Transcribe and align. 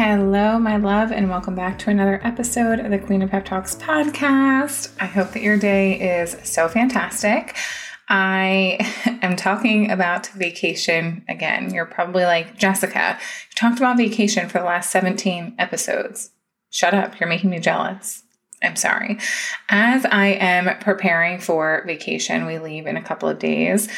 Hello, 0.00 0.60
my 0.60 0.76
love, 0.76 1.10
and 1.10 1.28
welcome 1.28 1.56
back 1.56 1.76
to 1.80 1.90
another 1.90 2.20
episode 2.22 2.78
of 2.78 2.92
the 2.92 3.00
Queen 3.00 3.20
of 3.20 3.30
Pep 3.30 3.44
Talks 3.44 3.74
podcast. 3.74 4.94
I 5.00 5.06
hope 5.06 5.32
that 5.32 5.42
your 5.42 5.58
day 5.58 6.20
is 6.20 6.36
so 6.44 6.68
fantastic. 6.68 7.56
I 8.08 8.78
am 9.22 9.34
talking 9.34 9.90
about 9.90 10.28
vacation 10.28 11.24
again. 11.28 11.74
You're 11.74 11.84
probably 11.84 12.22
like, 12.22 12.56
Jessica, 12.56 13.18
you 13.18 13.54
talked 13.56 13.78
about 13.78 13.96
vacation 13.96 14.48
for 14.48 14.60
the 14.60 14.66
last 14.66 14.90
17 14.92 15.56
episodes. 15.58 16.30
Shut 16.70 16.94
up. 16.94 17.18
You're 17.18 17.28
making 17.28 17.50
me 17.50 17.58
jealous. 17.58 18.22
I'm 18.62 18.76
sorry. 18.76 19.18
As 19.68 20.06
I 20.06 20.26
am 20.26 20.78
preparing 20.78 21.40
for 21.40 21.82
vacation, 21.88 22.46
we 22.46 22.60
leave 22.60 22.86
in 22.86 22.96
a 22.96 23.02
couple 23.02 23.28
of 23.28 23.40
days. 23.40 23.88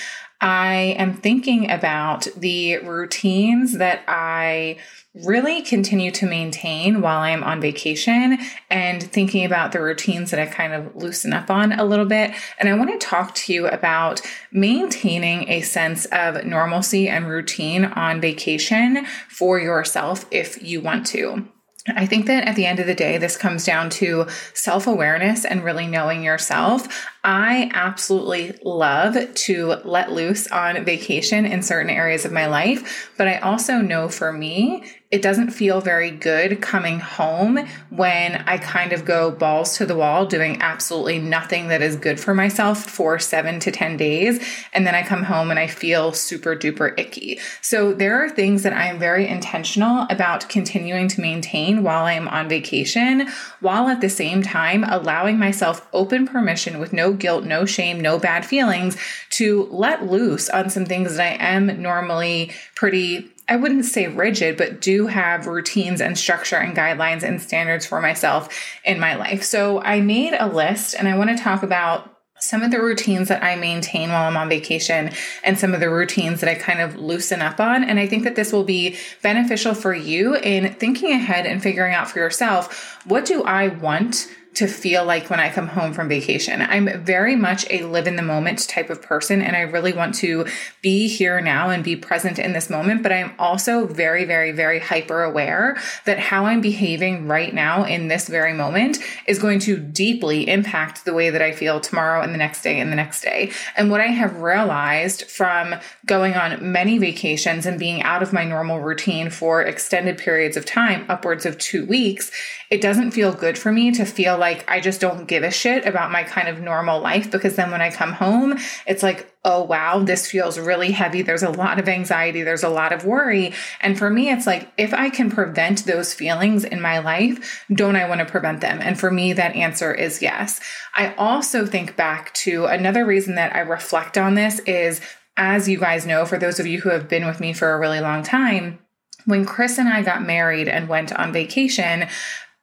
I 0.41 0.95
am 0.99 1.15
thinking 1.15 1.71
about 1.71 2.27
the 2.37 2.79
routines 2.79 3.79
that 3.79 4.03
I 4.09 4.79
really 5.15 5.61
continue 5.61 6.11
to 6.13 6.27
maintain 6.27 7.01
while 7.01 7.19
I'm 7.19 7.43
on 7.43 7.61
vacation 7.61 8.39
and 8.71 9.03
thinking 9.03 9.45
about 9.45 9.73
the 9.73 9.83
routines 9.83 10.30
that 10.30 10.41
I 10.41 10.47
kind 10.47 10.73
of 10.73 10.95
loosen 10.95 11.33
up 11.33 11.51
on 11.51 11.73
a 11.73 11.85
little 11.85 12.07
bit. 12.07 12.33
And 12.59 12.69
I 12.69 12.75
want 12.75 12.91
to 12.91 13.07
talk 13.07 13.35
to 13.35 13.53
you 13.53 13.66
about 13.66 14.23
maintaining 14.53 15.49
a 15.49 15.61
sense 15.63 16.07
of 16.07 16.45
normalcy 16.45 17.09
and 17.09 17.27
routine 17.27 17.85
on 17.85 18.21
vacation 18.21 19.05
for 19.29 19.59
yourself 19.59 20.25
if 20.30 20.63
you 20.63 20.80
want 20.80 21.07
to. 21.09 21.49
I 21.89 22.05
think 22.05 22.27
that 22.27 22.47
at 22.47 22.57
the 22.57 22.66
end 22.66 22.79
of 22.79 22.87
the 22.87 22.95
day, 22.95 23.16
this 23.16 23.37
comes 23.37 23.65
down 23.65 23.91
to 23.91 24.27
self 24.52 24.87
awareness 24.87 25.45
and 25.45 25.65
really 25.65 25.87
knowing 25.87 26.23
yourself. 26.23 27.09
I 27.25 27.71
absolutely 27.73 28.59
love 28.62 29.16
to 29.34 29.66
let 29.85 30.13
loose 30.13 30.46
on 30.49 30.85
vacation 30.85 31.46
in 31.46 31.63
certain 31.63 31.91
areas 31.91 32.24
of 32.24 32.32
my 32.32 32.46
life, 32.46 33.10
but 33.16 33.29
I 33.29 33.38
also 33.38 33.79
know 33.79 34.09
for 34.09 34.32
me, 34.32 34.85
it 35.11 35.23
doesn't 35.23 35.51
feel 35.51 35.80
very 35.80 36.13
good 36.13 36.63
coming 36.63 37.01
home 37.01 37.59
when 37.91 38.37
I 38.47 38.59
kind 38.59 38.93
of 38.93 39.05
go 39.05 39.33
balls 39.33 39.77
to 39.79 39.87
the 39.87 39.97
wall 39.97 40.25
doing 40.25 40.63
absolutely 40.63 41.19
nothing 41.19 41.66
that 41.69 41.83
is 41.83 41.97
good 41.97 42.21
for 42.21 42.33
myself 42.33 42.89
for 42.89 43.19
seven 43.19 43.59
to 43.61 43.73
10 43.73 43.97
days. 43.97 44.41
And 44.73 44.87
then 44.87 44.95
I 44.95 45.03
come 45.03 45.25
home 45.25 45.51
and 45.51 45.59
I 45.59 45.66
feel 45.66 46.13
super 46.13 46.55
duper 46.55 46.97
icky. 46.97 47.41
So 47.61 47.93
there 47.93 48.25
are 48.25 48.31
things 48.31 48.63
that 48.63 48.73
I'm 48.73 49.01
very 49.01 49.27
intentional 49.27 50.07
about 50.11 50.49
continuing 50.49 51.09
to 51.09 51.21
maintain 51.21 51.83
while 51.83 52.05
I'm 52.05 52.29
on 52.29 52.49
vacation, 52.49 53.27
while 53.59 53.88
at 53.88 54.01
the 54.01 54.11
same 54.11 54.45
time 54.45 54.85
allowing 54.85 55.41
myself 55.41 55.88
open 55.93 56.25
permission 56.25 56.79
with 56.79 56.93
no 56.93 57.13
guilt, 57.13 57.45
no 57.45 57.65
shame, 57.65 58.01
no 58.01 58.21
bad 58.21 58.47
feelings 58.47 58.97
to 59.31 59.69
let 59.73 60.07
loose 60.07 60.49
on 60.51 60.71
some 60.71 60.87
things 60.87 61.16
that 61.16 61.41
I 61.41 61.45
am 61.45 61.83
normally 61.83 62.53
pretty 62.77 63.33
I 63.51 63.56
wouldn't 63.56 63.84
say 63.84 64.06
rigid, 64.06 64.56
but 64.56 64.81
do 64.81 65.09
have 65.09 65.48
routines 65.48 66.00
and 66.00 66.16
structure 66.16 66.56
and 66.56 66.76
guidelines 66.76 67.25
and 67.25 67.43
standards 67.43 67.84
for 67.84 68.00
myself 68.00 68.48
in 68.84 69.00
my 69.00 69.16
life. 69.16 69.42
So 69.42 69.82
I 69.82 70.00
made 70.00 70.34
a 70.38 70.47
list 70.47 70.94
and 70.97 71.09
I 71.09 71.19
want 71.19 71.37
to 71.37 71.42
talk 71.42 71.65
about 71.65 72.16
some 72.38 72.62
of 72.62 72.70
the 72.70 72.81
routines 72.81 73.28
that 73.28 73.42
I 73.42 73.56
maintain 73.56 74.10
while 74.10 74.28
I'm 74.28 74.37
on 74.37 74.48
vacation 74.48 75.10
and 75.44 75.59
some 75.59 75.75
of 75.75 75.81
the 75.81 75.91
routines 75.91 76.41
that 76.41 76.48
I 76.48 76.54
kind 76.54 76.81
of 76.81 76.97
loosen 76.97 77.42
up 77.42 77.59
on. 77.59 77.84
And 77.84 77.98
I 77.98 78.06
think 78.06 78.22
that 78.22 78.37
this 78.37 78.53
will 78.53 78.65
be 78.65 78.97
beneficial 79.20 79.75
for 79.75 79.92
you 79.92 80.37
in 80.37 80.72
thinking 80.75 81.10
ahead 81.10 81.44
and 81.44 81.60
figuring 81.60 81.92
out 81.92 82.09
for 82.09 82.20
yourself 82.20 83.03
what 83.04 83.25
do 83.25 83.42
I 83.42 83.69
want 83.69 84.28
to 84.54 84.66
feel 84.66 85.04
like 85.04 85.31
when 85.31 85.38
I 85.38 85.48
come 85.48 85.69
home 85.69 85.93
from 85.93 86.09
vacation. 86.09 86.60
I'm 86.60 87.04
very 87.04 87.37
much 87.37 87.65
a 87.70 87.84
live 87.84 88.09
in 88.09 88.16
the 88.16 88.22
moment 88.22 88.69
type 88.69 88.91
of 88.91 89.00
person, 89.00 89.42
and 89.42 89.54
I 89.54 89.60
really 89.60 89.92
want 89.92 90.16
to 90.16 90.47
be 90.82 91.06
here 91.06 91.41
now 91.41 91.70
and 91.70 91.84
be 91.84 91.94
present 91.94 92.38
in 92.38 92.53
this 92.53 92.69
moment. 92.69 93.03
But 93.03 93.12
I'm 93.12 93.32
also 93.38 93.86
very, 93.86 94.25
very, 94.25 94.50
very 94.50 94.80
hyper 94.80 95.22
aware 95.22 95.76
that 96.04 96.19
how 96.19 96.47
I'm 96.47 96.60
behaving 96.60 97.28
right 97.28 97.54
now 97.54 97.84
in 97.84 98.08
this 98.08 98.26
very 98.26 98.52
moment 98.52 98.98
is 99.26 99.38
going 99.38 99.60
to 99.60 99.76
deeply 99.76 100.48
impact 100.48 101.04
the 101.04 101.14
way 101.14 101.30
that 101.30 101.42
I 101.42 101.52
feel 101.52 101.80
tomorrow 101.80 102.20
and 102.20 102.34
the 102.34 102.38
next 102.38 102.62
day 102.62 102.80
and 102.80 102.91
the 102.91 102.96
next 102.96 103.22
day. 103.22 103.52
And 103.76 103.91
what 103.91 104.00
I 104.00 104.08
have 104.08 104.41
realized 104.41 105.30
from 105.30 105.76
going 106.06 106.34
on 106.34 106.72
many 106.72 106.98
vacations 106.98 107.66
and 107.66 107.78
being 107.78 108.02
out 108.02 108.22
of 108.22 108.32
my 108.32 108.44
normal 108.44 108.80
routine 108.80 109.30
for 109.30 109.62
extended 109.62 110.19
periods 110.19 110.56
of 110.56 110.66
time, 110.66 111.06
upwards 111.08 111.46
of 111.46 111.56
two 111.58 111.86
weeks, 111.86 112.32
it 112.69 112.80
doesn't 112.80 113.12
feel 113.12 113.32
good 113.32 113.56
for 113.56 113.70
me 113.70 113.91
to 113.92 114.04
feel 114.04 114.38
like 114.38 114.50
I 114.69 114.81
just 114.81 115.00
don't 115.00 115.27
give 115.27 115.43
a 115.43 115.50
shit 115.50 115.87
about 115.87 116.11
my 116.11 116.22
kind 116.22 116.49
of 116.49 116.61
normal 116.61 117.00
life 117.00 117.31
because 117.31 117.56
then 117.56 117.71
when 117.71 117.81
I 117.81 117.91
come 117.91 118.12
home, 118.12 118.59
it's 118.87 119.03
like, 119.03 119.33
oh 119.44 119.62
wow, 119.62 120.00
this 120.00 120.31
feels 120.31 120.59
really 120.59 120.91
heavy. 120.93 121.22
There's 121.22 121.43
a 121.43 121.50
lot 121.50 121.78
of 121.78 121.88
anxiety, 121.88 122.43
there's 122.43 122.62
a 122.62 122.69
lot 122.69 122.93
of 122.93 123.05
worry. 123.05 123.55
And 123.81 123.99
for 123.99 124.11
me, 124.11 124.31
it's 124.31 124.47
like, 124.47 124.71
if 124.77 124.93
I 124.93 125.11
can 125.11 125.31
prevent 125.31 125.84
those 125.84 126.12
feelings 126.15 126.65
in 126.65 126.81
my 126.81 126.99
life, 126.99 127.65
don't 127.72 127.97
I 127.97 128.09
want 128.09 128.21
to 128.21 128.27
prevent 128.27 128.61
them? 128.61 128.81
And 128.83 128.99
for 128.99 129.11
me, 129.11 129.33
that 129.33 129.56
answer 129.56 129.94
is 129.94 130.22
yes. 130.22 130.61
I 130.94 131.15
also 131.15 131.67
think 131.67 131.97
back 131.97 132.34
to 132.34 132.67
another 132.67 133.06
reason 133.06 133.37
that 133.37 133.55
I 133.55 133.61
reflect 133.61 134.19
on 134.19 134.34
this 134.34 134.59
is, 134.61 135.00
as 135.37 135.69
you 135.69 135.78
guys 135.78 136.06
know, 136.06 136.27
for 136.27 136.38
those 136.38 136.61
of 136.61 136.67
you 136.67 136.81
who 136.81 136.91
have 136.91 137.09
been 137.09 137.27
with 137.27 137.41
me 137.41 137.53
for 137.53 137.72
a 137.72 137.78
really 137.78 138.00
long 138.00 138.22
time, 138.22 138.78
when 139.27 139.44
Chris 139.44 139.78
and 139.78 139.88
I 139.88 140.03
got 140.03 140.22
married 140.22 140.69
and 140.69 140.88
went 140.88 141.12
on 141.12 141.32
vacation, 141.32 142.09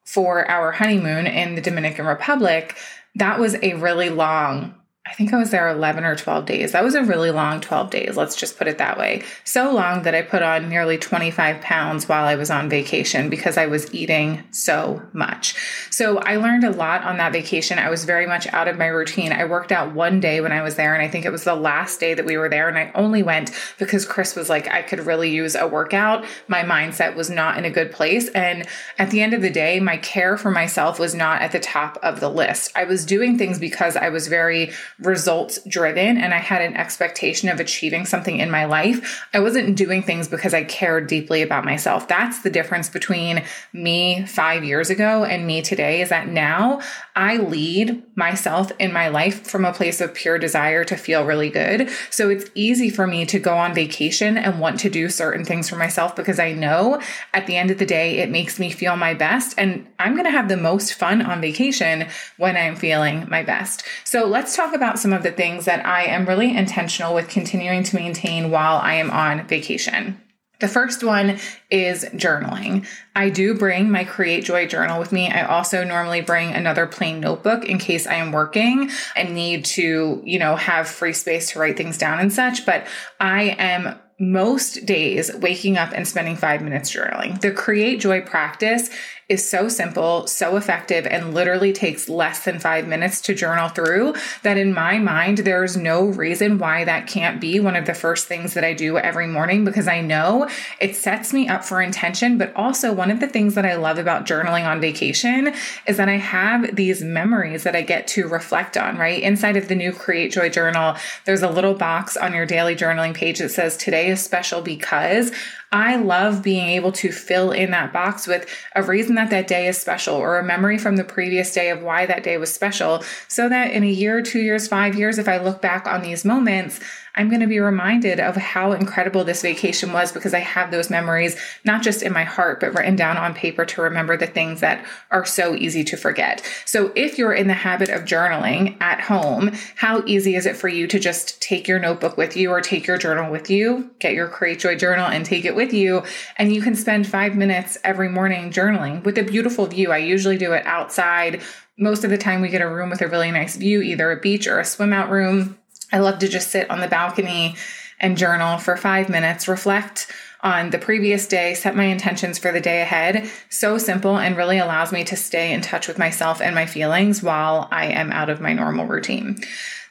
for 0.07 0.50
our 0.50 0.72
honeymoon 0.72 1.28
in 1.28 1.56
the 1.56 1.62
Dominican 1.62 2.06
Republic, 2.06 2.78
that 3.16 3.40
was 3.40 3.56
a 3.62 3.73
really 3.73 4.09
long 4.09 4.73
I 5.09 5.13
think 5.13 5.34
I 5.34 5.38
was 5.38 5.51
there 5.51 5.69
11 5.69 6.03
or 6.03 6.16
12 6.16 6.45
days. 6.45 6.73
That 6.73 6.84
was 6.84 6.94
a 6.94 7.03
really 7.03 7.31
long 7.31 7.62
12 7.62 7.90
days. 7.90 8.18
Let's 8.18 8.35
just 8.35 8.57
put 8.57 8.68
it 8.68 8.78
that 8.79 8.97
way. 8.97 9.23
So 9.45 9.72
long 9.73 10.03
that 10.03 10.13
I 10.13 10.22
put 10.22 10.41
on 10.41 10.68
nearly 10.68 10.97
25 10.97 11.62
pounds 11.62 12.09
while 12.09 12.25
I 12.25 12.35
was 12.35 12.51
on 12.51 12.68
vacation 12.69 13.29
because 13.29 13.57
I 13.57 13.68
was 13.68 13.94
eating 13.94 14.44
so 14.51 15.01
much. 15.13 15.56
So 15.91 16.18
I 16.19 16.35
learned 16.35 16.66
a 16.66 16.72
lot 16.72 17.03
on 17.03 17.18
that 17.18 17.31
vacation. 17.31 17.79
I 17.79 17.90
was 17.90 18.03
very 18.03 18.28
much 18.28 18.47
out 18.47 18.68
of 18.68 18.78
my 18.78 18.88
routine. 18.88 19.31
I 19.31 19.45
worked 19.45 19.72
out 19.72 19.94
one 19.94 20.19
day 20.19 20.41
when 20.41 20.51
I 20.51 20.62
was 20.62 20.75
there, 20.75 20.94
and 20.94 21.01
I 21.01 21.07
think 21.07 21.25
it 21.25 21.31
was 21.31 21.45
the 21.45 21.56
last 21.56 22.00
day 22.00 22.13
that 22.13 22.25
we 22.25 22.38
were 22.38 22.50
there. 22.50 22.68
And 22.68 22.78
I 22.78 22.91
only 22.94 23.24
went 23.24 23.51
because 23.79 24.06
Chris 24.06 24.35
was 24.35 24.50
like, 24.50 24.68
I 24.68 24.81
could 24.81 25.06
really 25.06 25.29
use 25.29 25.56
a 25.56 25.68
workout. 25.68 26.25
My 26.50 26.63
mindset 26.63 27.16
was 27.16 27.29
not 27.29 27.57
in 27.57 27.63
a 27.63 27.72
good 27.72 27.91
place. 27.91 28.28
And 28.29 28.68
at 28.97 29.09
the 29.12 29.22
end 29.22 29.34
of 29.34 29.41
the 29.41 29.50
day, 29.50 29.79
my 29.79 29.97
care 29.97 30.38
for 30.38 30.51
myself 30.51 31.00
was 31.00 31.16
not 31.16 31.41
at 31.41 31.53
the 31.53 31.59
top 31.59 31.97
of 32.03 32.19
the 32.19 32.29
list. 32.29 32.74
I 32.75 32.84
was 32.84 33.06
doing 33.06 33.38
things 33.38 33.57
because 33.57 33.95
I 33.95 34.09
was 34.09 34.28
very 34.28 34.72
results 35.00 35.59
driven 35.68 36.18
and 36.18 36.34
I 36.34 36.40
had 36.40 36.62
an 36.62 36.75
expectation 36.75 37.50
of 37.50 37.59
achieving 37.59 38.06
something 38.06 38.40
in 38.40 38.50
my 38.50 38.66
life. 38.66 39.24
I 39.34 39.40
wasn't 39.40 39.78
doing 39.78 40.02
things 40.02 40.28
because 40.28 40.53
I 40.53 40.63
cared 40.63 41.08
deeply 41.08 41.41
about 41.41 41.66
myself. 41.66 42.08
That's 42.08 42.41
the 42.41 42.50
difference 42.50 42.90
between 42.90 43.44
me 43.74 44.25
five 44.25 44.63
years 44.63 44.90
ago 44.90 45.24
and 45.24 45.46
me 45.46 45.62
today 45.62 46.02
is 46.02 46.09
that 46.09 46.28
now 46.28 46.81
I 47.16 47.38
lead 47.38 48.03
myself 48.16 48.72
in 48.80 48.91
my 48.91 49.07
life 49.07 49.46
from 49.47 49.66
a 49.66 49.74
place 49.74 50.02
of 50.02 50.13
pure 50.13 50.40
desire 50.40 50.84
to 50.86 50.96
feel 50.96 51.25
really 51.25 51.50
good. 51.50 51.90
So 52.09 52.30
it's 52.30 52.50
easy 52.56 52.90
for 52.90 53.06
me 53.06 53.25
to 53.28 53.40
go 53.40 53.56
on 53.56 53.75
vacation 53.75 54.38
and 54.38 54.59
want 54.59 54.80
to 54.80 54.90
do 54.90 55.09
certain 55.09 55.46
things 55.46 55.69
for 55.69 55.75
myself 55.75 56.16
because 56.16 56.40
I 56.40 56.53
know 56.53 57.02
at 57.34 57.46
the 57.46 57.56
end 57.56 57.72
of 57.72 57.78
the 57.78 57.86
day, 57.86 58.18
it 58.18 58.30
makes 58.30 58.59
me 58.59 58.72
feel 58.72 58.96
my 58.96 59.13
best. 59.13 59.53
And 59.57 59.88
I'm 60.00 60.13
going 60.13 60.25
to 60.25 60.31
have 60.31 60.50
the 60.50 60.57
most 60.57 60.94
fun 60.94 61.22
on 61.22 61.41
vacation 61.41 62.07
when 62.38 62.57
I'm 62.57 62.75
feeling 62.75 63.28
my 63.30 63.44
best. 63.44 63.84
So 64.03 64.25
let's 64.25 64.56
talk 64.56 64.74
about 64.74 64.87
about 64.88 65.00
some 65.00 65.12
of 65.12 65.22
the 65.22 65.31
things 65.31 65.66
that 65.66 65.86
I 65.86 66.06
am 66.06 66.25
really 66.25 66.56
intentional 66.56 67.14
with 67.14 67.28
continuing 67.28 67.84
to 67.84 67.96
maintain 67.98 68.52
while 68.52 68.78
I 68.78 68.94
am 68.94 69.12
on 69.12 69.46
vacation. 69.46 70.22
The 70.62 70.70
first 70.70 71.03
one 71.03 71.40
is 71.70 72.06
journaling. 72.16 72.88
I 73.14 73.30
do 73.30 73.53
bring 73.53 73.92
my 73.92 74.06
Create 74.06 74.46
Joy 74.46 74.66
journal 74.66 74.98
with 74.98 75.12
me. 75.12 75.30
I 75.30 75.44
also 75.44 75.84
normally 75.84 76.22
bring 76.22 76.53
another 76.53 76.88
plain 76.88 77.20
notebook 77.20 77.66
in 77.66 77.80
case 77.80 78.08
I 78.08 78.16
am 78.16 78.31
working 78.31 78.90
and 79.16 79.36
need 79.36 79.66
to, 79.66 80.22
you 80.24 80.39
know, 80.39 80.56
have 80.56 80.88
free 80.88 81.13
space 81.13 81.51
to 81.51 81.60
write 81.60 81.75
things 81.75 81.98
down 81.98 82.19
and 82.19 82.31
such. 82.31 82.66
But 82.66 82.88
I 83.19 83.56
am 83.60 84.00
most 84.19 84.86
days 84.86 85.36
waking 85.36 85.78
up 85.78 85.92
and 85.92 86.07
spending 86.07 86.38
five 86.38 86.62
minutes 86.62 86.92
journaling. 86.95 87.40
The 87.42 87.51
Create 87.51 88.00
Joy 88.00 88.22
practice 88.22 88.90
is 89.29 89.47
so 89.47 89.68
simple, 89.68 90.25
so 90.25 90.56
effective, 90.56 91.06
and 91.06 91.33
literally 91.33 91.74
takes 91.74 92.07
less 92.07 92.45
than 92.45 92.59
five 92.59 92.88
minutes 92.88 93.19
to 93.19 93.33
journal 93.33 93.68
through 93.68 94.15
that 94.44 94.57
in 94.57 94.74
my 94.74 94.97
mind, 95.00 95.39
there's 95.39 95.75
no 95.75 96.06
reason 96.06 96.57
why 96.57 96.85
that 96.85 97.07
can't 97.07 97.41
be 97.41 97.59
one 97.59 97.75
of 97.75 97.85
the 97.85 97.94
first 97.94 98.27
things 98.27 98.53
that 98.53 98.63
I 98.63 98.74
do 98.74 98.97
every 98.97 99.27
morning 99.27 99.65
because 99.65 99.88
I 99.88 100.00
know 100.00 100.47
it 100.79 100.95
sets 100.95 101.33
me 101.33 101.50
up 101.50 101.65
for 101.65 101.81
intention. 101.81 102.38
But 102.38 102.56
also, 102.56 102.94
one 102.94 103.12
of 103.12 103.19
the 103.19 103.27
things 103.27 103.56
that 103.56 103.65
I 103.65 103.75
love 103.75 103.97
about 103.97 104.25
journaling 104.25 104.65
on 104.65 104.79
vacation 104.79 105.53
is 105.85 105.97
that 105.97 106.07
I 106.07 106.18
have 106.18 106.77
these 106.77 107.03
memories 107.03 107.63
that 107.63 107.75
I 107.75 107.81
get 107.81 108.07
to 108.09 108.30
reflect 108.30 108.77
on, 108.77 108.97
right? 108.97 109.21
Inside 109.21 109.57
of 109.57 109.68
the 109.68 109.75
new 109.75 109.91
Create 109.91 110.31
Joy 110.31 110.50
journal, 110.50 110.95
there's 111.25 111.44
a 111.44 111.50
little 111.50 111.73
box 111.73 112.15
on 112.15 112.33
your 112.33 112.45
daily 112.45 112.77
journaling 112.77 113.13
page 113.13 113.39
that 113.39 113.50
says, 113.50 113.75
Today 113.75 114.07
is 114.07 114.23
special 114.23 114.62
because 114.62 115.33
I 115.72 115.98
love 115.98 116.44
being 116.44 116.69
able 116.69 116.94
to 116.94 117.12
fill 117.12 117.52
in 117.52 117.72
that 117.72 117.92
box 117.92 118.25
with 118.25 118.50
a 118.75 118.84
reason 118.84 119.16
that 119.16 119.30
that 119.31 119.48
day 119.48 119.68
is 119.68 119.78
special 119.78 120.16
or 120.16 120.40
a 120.40 120.44
memory 120.44 120.78
from 120.78 120.96
the 120.96 121.04
previous 121.04 121.54
day 121.54 121.69
of 121.69 121.84
why 121.84 122.06
that 122.06 122.24
day 122.24 122.38
was 122.38 122.54
special 122.54 123.04
so 123.28 123.50
that 123.50 123.72
in 123.72 123.84
a 123.84 123.88
year, 123.88 124.22
two 124.22 124.40
years, 124.40 124.68
five 124.68 124.96
years, 124.96 125.18
if 125.18 125.28
I 125.28 125.38
look 125.38 125.62
back 125.62 125.86
on 125.86 126.02
these 126.02 126.24
moments, 126.24 126.80
I'm 127.18 127.30
going 127.30 127.42
to 127.42 127.48
be 127.48 127.60
reminded 127.60 128.19
of 128.19 128.36
how 128.36 128.72
incredible 128.72 129.24
this 129.24 129.42
vacation 129.42 129.92
was 129.92 130.12
because 130.12 130.34
I 130.34 130.40
have 130.40 130.72
those 130.72 130.90
memories, 130.90 131.36
not 131.66 131.81
just 131.81 132.04
in 132.04 132.14
my 132.14 132.24
heart, 132.24 132.60
but 132.60 132.74
written 132.75 132.96
down 132.96 133.18
on 133.18 133.34
paper 133.34 133.66
to 133.66 133.81
remember 133.81 134.16
the 134.16 134.28
things 134.28 134.62
that 134.62 134.86
are 135.12 135.25
so 135.25 135.56
easy 135.56 135.84
to 135.86 135.98
forget. 135.98 136.44
So 136.66 136.92
if 136.96 137.18
you're 137.18 137.34
in 137.34 137.48
the 137.48 137.54
habit 137.54 137.90
of 137.90 138.04
journaling 138.04 138.80
at 138.81 139.02
home, 139.02 139.52
how 139.75 140.04
easy 140.06 140.36
is 140.36 140.46
it 140.46 140.56
for 140.56 140.68
you 140.68 140.88
to 140.88 141.00
just 141.00 141.42
take 141.42 141.68
your 141.68 141.80
notebook 141.80 142.18
with 142.18 142.38
you 142.38 142.52
or 142.52 142.62
take 142.62 142.86
your 142.86 142.98
journal 142.98 143.31
with 143.31 143.50
you, 143.50 143.90
get 144.00 144.14
your 144.14 144.28
Create 144.28 144.60
Joy 144.60 144.75
journal 144.75 145.08
and 145.08 145.25
take 145.25 145.46
it 145.46 145.56
with 145.56 145.74
you, 145.74 146.04
and 146.38 146.54
you 146.54 146.62
can 146.62 146.75
spend 146.75 147.08
five 147.08 147.36
minutes 147.36 147.78
every 147.84 148.10
morning 148.10 148.52
journaling 148.52 149.04
with 149.04 149.18
a 149.18 149.24
beautiful 149.24 149.66
view. 149.66 149.92
I 149.92 149.98
usually 149.98 150.38
do 150.38 150.54
it 150.54 150.66
outside. 150.68 151.42
Most 151.80 152.04
of 152.04 152.10
the 152.10 152.18
time, 152.18 152.42
we 152.42 152.50
get 152.50 152.62
a 152.62 152.69
room 152.69 152.90
with 152.90 153.02
a 153.02 153.08
really 153.08 153.31
nice 153.31 153.56
view, 153.56 153.81
either 153.81 154.12
a 154.12 154.19
beach 154.19 154.48
or 154.48 154.60
a 154.60 154.66
swim 154.66 154.94
out 154.94 155.10
room. 155.10 155.58
I 155.92 156.00
love 156.00 156.19
to 156.19 156.28
just 156.28 156.51
sit 156.51 156.69
on 156.69 156.81
the 156.81 156.88
balcony 156.88 157.56
and 158.00 158.18
journal 158.18 158.57
for 158.57 158.78
five 158.78 159.10
minutes, 159.10 159.48
reflect 159.48 160.12
on 160.42 160.69
the 160.69 160.78
previous 160.78 161.28
day, 161.28 161.54
set 161.54 161.75
my 161.75 161.86
intentions 161.86 162.38
for 162.38 162.51
the 162.51 162.62
day 162.62 162.81
ahead. 162.81 163.30
So 163.50 163.78
simple 163.78 164.18
and 164.18 164.38
really 164.38 164.60
allows 164.60 164.92
me 164.92 165.04
to 165.06 165.16
stay 165.16 165.51
in 165.51 165.62
touch 165.62 165.88
with 165.88 165.98
myself 165.98 166.42
and 166.42 166.54
my 166.54 166.66
feelings 166.66 167.24
while 167.24 167.68
I 167.72 167.88
am 167.88 168.12
out 168.12 168.30
of 168.30 168.39
my 168.39 168.54
normal 168.54 168.86
routine. 168.86 169.38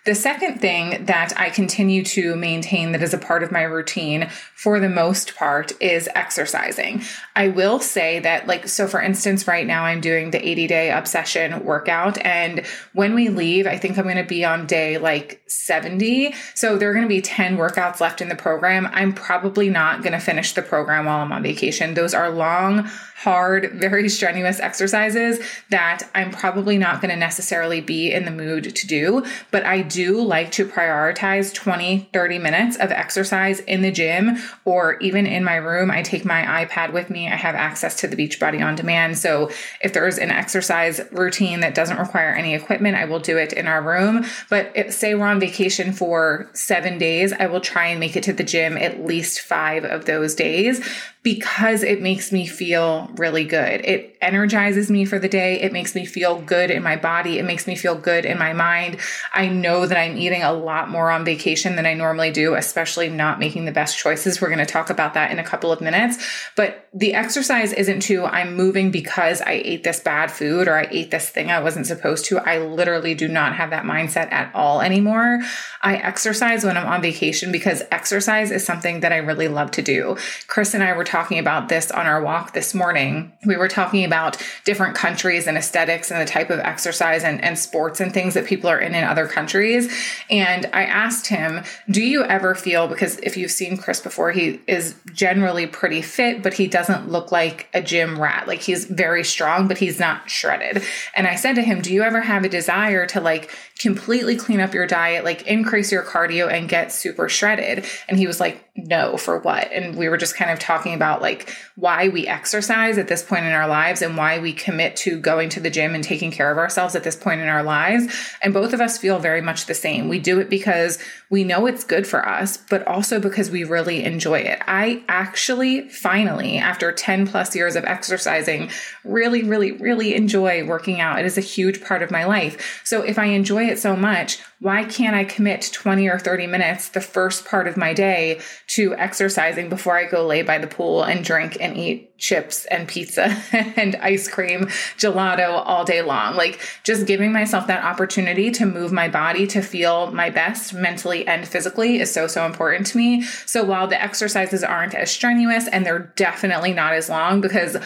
The 0.06 0.14
second 0.14 0.60
thing 0.60 1.04
that 1.06 1.32
I 1.36 1.50
continue 1.50 2.04
to 2.04 2.36
maintain 2.36 2.92
that 2.92 3.02
is 3.02 3.12
a 3.12 3.18
part 3.18 3.42
of 3.42 3.50
my 3.50 3.62
routine 3.62 4.28
for 4.54 4.78
the 4.78 4.88
most 4.88 5.34
part 5.34 5.72
is 5.82 6.08
exercising. 6.14 7.02
I 7.34 7.48
will 7.48 7.80
say 7.80 8.20
that, 8.20 8.46
like, 8.46 8.68
so 8.68 8.86
for 8.86 9.02
instance, 9.02 9.48
right 9.48 9.66
now 9.66 9.84
I'm 9.84 10.00
doing 10.00 10.30
the 10.30 10.48
80 10.48 10.68
day 10.68 10.90
obsession 10.92 11.64
workout. 11.64 12.18
And 12.18 12.64
when 12.92 13.16
we 13.16 13.30
leave, 13.30 13.66
I 13.66 13.78
think 13.78 13.98
I'm 13.98 14.04
going 14.04 14.16
to 14.16 14.22
be 14.22 14.44
on 14.44 14.68
day 14.68 14.96
like 14.96 15.42
70. 15.48 16.34
So 16.54 16.78
there 16.78 16.88
are 16.88 16.94
going 16.94 17.04
to 17.04 17.08
be 17.08 17.20
10 17.20 17.56
workouts 17.56 17.98
left 17.98 18.20
in 18.20 18.28
the 18.28 18.36
program. 18.36 18.88
I'm 18.92 19.12
probably 19.12 19.70
not 19.70 20.02
going 20.02 20.12
to 20.12 20.20
finish 20.20 20.52
the 20.52 20.62
program 20.62 21.06
while 21.06 21.18
I'm 21.18 21.32
on 21.32 21.42
vacation. 21.42 21.94
Those 21.94 22.14
are 22.14 22.30
long, 22.30 22.88
hard, 23.16 23.72
very 23.74 24.08
strenuous 24.08 24.60
exercises 24.60 25.40
that 25.70 26.08
I'm 26.14 26.30
probably 26.30 26.78
not 26.78 27.00
going 27.00 27.10
to 27.10 27.16
necessarily 27.16 27.80
be 27.80 28.12
in 28.12 28.24
the 28.24 28.30
mood 28.30 28.76
to 28.76 28.86
do. 28.86 29.24
But 29.50 29.66
I 29.66 29.82
do 29.82 29.95
like 30.04 30.50
to 30.52 30.66
prioritize 30.66 31.52
20, 31.52 32.08
30 32.12 32.38
minutes 32.38 32.76
of 32.76 32.90
exercise 32.90 33.60
in 33.60 33.82
the 33.82 33.90
gym 33.90 34.36
or 34.64 34.98
even 34.98 35.26
in 35.26 35.44
my 35.44 35.56
room. 35.56 35.90
I 35.90 36.02
take 36.02 36.24
my 36.24 36.64
iPad 36.64 36.92
with 36.92 37.10
me. 37.10 37.26
I 37.26 37.36
have 37.36 37.54
access 37.54 37.96
to 38.00 38.06
the 38.06 38.16
Beachbody 38.16 38.64
on 38.64 38.74
demand. 38.74 39.18
So 39.18 39.50
if 39.80 39.92
there's 39.92 40.18
an 40.18 40.30
exercise 40.30 41.00
routine 41.12 41.60
that 41.60 41.74
doesn't 41.74 41.98
require 41.98 42.34
any 42.34 42.54
equipment, 42.54 42.96
I 42.96 43.04
will 43.04 43.20
do 43.20 43.38
it 43.38 43.52
in 43.52 43.66
our 43.66 43.82
room. 43.82 44.24
But 44.50 44.72
if, 44.74 44.92
say 44.92 45.14
we're 45.14 45.26
on 45.26 45.40
vacation 45.40 45.92
for 45.92 46.50
seven 46.52 46.98
days, 46.98 47.32
I 47.32 47.46
will 47.46 47.60
try 47.60 47.86
and 47.86 48.00
make 48.00 48.16
it 48.16 48.24
to 48.24 48.32
the 48.32 48.44
gym 48.44 48.76
at 48.76 49.04
least 49.04 49.40
five 49.40 49.84
of 49.84 50.04
those 50.04 50.34
days 50.34 50.86
because 51.26 51.82
it 51.82 52.00
makes 52.00 52.30
me 52.30 52.46
feel 52.46 53.10
really 53.16 53.42
good. 53.42 53.84
It 53.84 54.16
energizes 54.20 54.88
me 54.88 55.04
for 55.04 55.18
the 55.18 55.28
day. 55.28 55.60
It 55.60 55.72
makes 55.72 55.92
me 55.96 56.06
feel 56.06 56.40
good 56.40 56.70
in 56.70 56.84
my 56.84 56.94
body. 56.94 57.40
It 57.40 57.44
makes 57.44 57.66
me 57.66 57.74
feel 57.74 57.96
good 57.96 58.24
in 58.24 58.38
my 58.38 58.52
mind. 58.52 58.98
I 59.34 59.48
know 59.48 59.86
that 59.86 59.98
I'm 59.98 60.16
eating 60.16 60.44
a 60.44 60.52
lot 60.52 60.88
more 60.88 61.10
on 61.10 61.24
vacation 61.24 61.74
than 61.74 61.84
I 61.84 61.94
normally 61.94 62.30
do, 62.30 62.54
especially 62.54 63.08
not 63.08 63.40
making 63.40 63.64
the 63.64 63.72
best 63.72 63.98
choices. 63.98 64.40
We're 64.40 64.50
going 64.50 64.64
to 64.64 64.66
talk 64.66 64.88
about 64.88 65.14
that 65.14 65.32
in 65.32 65.40
a 65.40 65.44
couple 65.44 65.72
of 65.72 65.80
minutes. 65.80 66.24
But 66.54 66.88
the 66.94 67.14
exercise 67.14 67.72
isn't 67.72 68.00
to 68.02 68.24
I'm 68.24 68.54
moving 68.54 68.92
because 68.92 69.40
I 69.40 69.60
ate 69.64 69.82
this 69.82 69.98
bad 69.98 70.30
food 70.30 70.68
or 70.68 70.78
I 70.78 70.86
ate 70.92 71.10
this 71.10 71.28
thing 71.28 71.50
I 71.50 71.60
wasn't 71.60 71.86
supposed 71.86 72.26
to. 72.26 72.38
I 72.38 72.58
literally 72.58 73.16
do 73.16 73.26
not 73.26 73.56
have 73.56 73.70
that 73.70 73.84
mindset 73.84 74.30
at 74.30 74.54
all 74.54 74.80
anymore. 74.80 75.40
I 75.82 75.96
exercise 75.96 76.64
when 76.64 76.76
I'm 76.76 76.86
on 76.86 77.02
vacation 77.02 77.50
because 77.50 77.82
exercise 77.90 78.52
is 78.52 78.64
something 78.64 79.00
that 79.00 79.12
I 79.12 79.16
really 79.16 79.48
love 79.48 79.72
to 79.72 79.82
do. 79.82 80.16
Chris 80.46 80.72
and 80.72 80.84
I 80.84 80.96
were 80.96 81.04
talking 81.04 81.15
talking 81.16 81.38
about 81.38 81.70
this 81.70 81.90
on 81.90 82.06
our 82.06 82.20
walk 82.20 82.52
this 82.52 82.74
morning. 82.74 83.32
We 83.46 83.56
were 83.56 83.68
talking 83.68 84.04
about 84.04 84.36
different 84.66 84.94
countries 84.94 85.46
and 85.46 85.56
aesthetics 85.56 86.10
and 86.10 86.20
the 86.20 86.30
type 86.30 86.50
of 86.50 86.58
exercise 86.58 87.24
and, 87.24 87.42
and 87.42 87.58
sports 87.58 88.00
and 88.00 88.12
things 88.12 88.34
that 88.34 88.44
people 88.44 88.68
are 88.68 88.78
in 88.78 88.94
in 88.94 89.02
other 89.02 89.26
countries. 89.26 89.90
And 90.28 90.66
I 90.74 90.84
asked 90.84 91.28
him, 91.28 91.64
Do 91.88 92.02
you 92.02 92.22
ever 92.22 92.54
feel, 92.54 92.86
because 92.86 93.18
if 93.20 93.38
you've 93.38 93.50
seen 93.50 93.78
Chris 93.78 93.98
before, 93.98 94.30
he 94.30 94.60
is 94.66 94.94
generally 95.14 95.66
pretty 95.66 96.02
fit, 96.02 96.42
but 96.42 96.52
he 96.52 96.66
doesn't 96.66 97.08
look 97.08 97.32
like 97.32 97.68
a 97.72 97.80
gym 97.80 98.20
rat. 98.20 98.46
Like 98.46 98.60
he's 98.60 98.84
very 98.84 99.24
strong, 99.24 99.68
but 99.68 99.78
he's 99.78 99.98
not 99.98 100.28
shredded. 100.28 100.82
And 101.14 101.26
I 101.26 101.36
said 101.36 101.54
to 101.54 101.62
him, 101.62 101.80
Do 101.80 101.94
you 101.94 102.02
ever 102.02 102.20
have 102.20 102.44
a 102.44 102.50
desire 102.50 103.06
to 103.06 103.22
like 103.22 103.50
completely 103.78 104.36
clean 104.36 104.60
up 104.60 104.74
your 104.74 104.86
diet, 104.86 105.24
like 105.24 105.46
increase 105.46 105.90
your 105.90 106.02
cardio 106.02 106.52
and 106.52 106.68
get 106.68 106.92
super 106.92 107.30
shredded? 107.30 107.86
And 108.06 108.18
he 108.18 108.26
was 108.26 108.38
like, 108.38 108.65
No, 108.78 109.16
for 109.16 109.38
what? 109.38 109.72
And 109.72 109.96
we 109.96 110.08
were 110.08 110.18
just 110.18 110.36
kind 110.36 110.50
of 110.50 110.58
talking 110.58 110.92
about 110.92 111.22
like 111.22 111.54
why 111.76 112.08
we 112.08 112.26
exercise 112.26 112.98
at 112.98 113.08
this 113.08 113.22
point 113.22 113.46
in 113.46 113.52
our 113.52 113.66
lives 113.66 114.02
and 114.02 114.16
why 114.16 114.38
we 114.38 114.52
commit 114.52 114.96
to 114.96 115.18
going 115.18 115.48
to 115.50 115.60
the 115.60 115.70
gym 115.70 115.94
and 115.94 116.04
taking 116.04 116.30
care 116.30 116.50
of 116.50 116.58
ourselves 116.58 116.94
at 116.94 117.02
this 117.02 117.16
point 117.16 117.40
in 117.40 117.48
our 117.48 117.62
lives. 117.62 118.06
And 118.42 118.52
both 118.52 118.74
of 118.74 118.80
us 118.80 118.98
feel 118.98 119.18
very 119.18 119.40
much 119.40 119.64
the 119.64 119.74
same. 119.74 120.08
We 120.08 120.18
do 120.18 120.38
it 120.40 120.50
because 120.50 120.98
we 121.30 121.42
know 121.42 121.66
it's 121.66 121.84
good 121.84 122.06
for 122.06 122.28
us, 122.28 122.58
but 122.58 122.86
also 122.86 123.18
because 123.18 123.50
we 123.50 123.64
really 123.64 124.04
enjoy 124.04 124.40
it. 124.40 124.60
I 124.66 125.02
actually 125.08 125.88
finally, 125.88 126.58
after 126.58 126.92
10 126.92 127.26
plus 127.26 127.56
years 127.56 127.76
of 127.76 127.84
exercising, 127.84 128.70
really, 129.04 129.42
really, 129.42 129.72
really 129.72 130.14
enjoy 130.14 130.66
working 130.66 131.00
out. 131.00 131.18
It 131.18 131.24
is 131.24 131.38
a 131.38 131.42
huge 131.42 131.82
part 131.82 132.02
of 132.02 132.10
my 132.10 132.24
life. 132.24 132.82
So 132.84 133.00
if 133.02 133.18
I 133.18 133.26
enjoy 133.26 133.64
it 133.64 133.78
so 133.78 133.96
much, 133.96 134.38
why 134.58 134.84
can't 134.84 135.14
I 135.14 135.24
commit 135.24 135.70
20 135.70 136.08
or 136.08 136.18
30 136.18 136.46
minutes 136.46 136.88
the 136.88 137.00
first 137.02 137.44
part 137.44 137.68
of 137.68 137.76
my 137.76 137.92
day 137.92 138.40
to 138.68 138.94
exercising 138.94 139.68
before 139.68 139.98
I 139.98 140.06
go 140.06 140.26
lay 140.26 140.40
by 140.40 140.56
the 140.56 140.66
pool 140.66 141.02
and 141.02 141.22
drink 141.22 141.58
and 141.60 141.76
eat 141.76 142.16
chips 142.16 142.64
and 142.66 142.88
pizza 142.88 143.36
and 143.52 143.96
ice 143.96 144.28
cream, 144.28 144.66
gelato 144.96 145.62
all 145.66 145.84
day 145.84 146.00
long? 146.00 146.36
Like 146.36 146.60
just 146.84 147.06
giving 147.06 147.32
myself 147.32 147.66
that 147.66 147.84
opportunity 147.84 148.50
to 148.52 148.64
move 148.64 148.92
my 148.92 149.08
body 149.08 149.46
to 149.48 149.60
feel 149.60 150.10
my 150.12 150.30
best 150.30 150.72
mentally 150.72 151.26
and 151.26 151.46
physically 151.46 152.00
is 152.00 152.10
so, 152.10 152.26
so 152.26 152.46
important 152.46 152.86
to 152.86 152.96
me. 152.96 153.22
So 153.22 153.62
while 153.62 153.86
the 153.86 154.02
exercises 154.02 154.64
aren't 154.64 154.94
as 154.94 155.10
strenuous 155.10 155.68
and 155.68 155.84
they're 155.84 156.12
definitely 156.16 156.72
not 156.72 156.94
as 156.94 157.10
long 157.10 157.42
because 157.42 157.76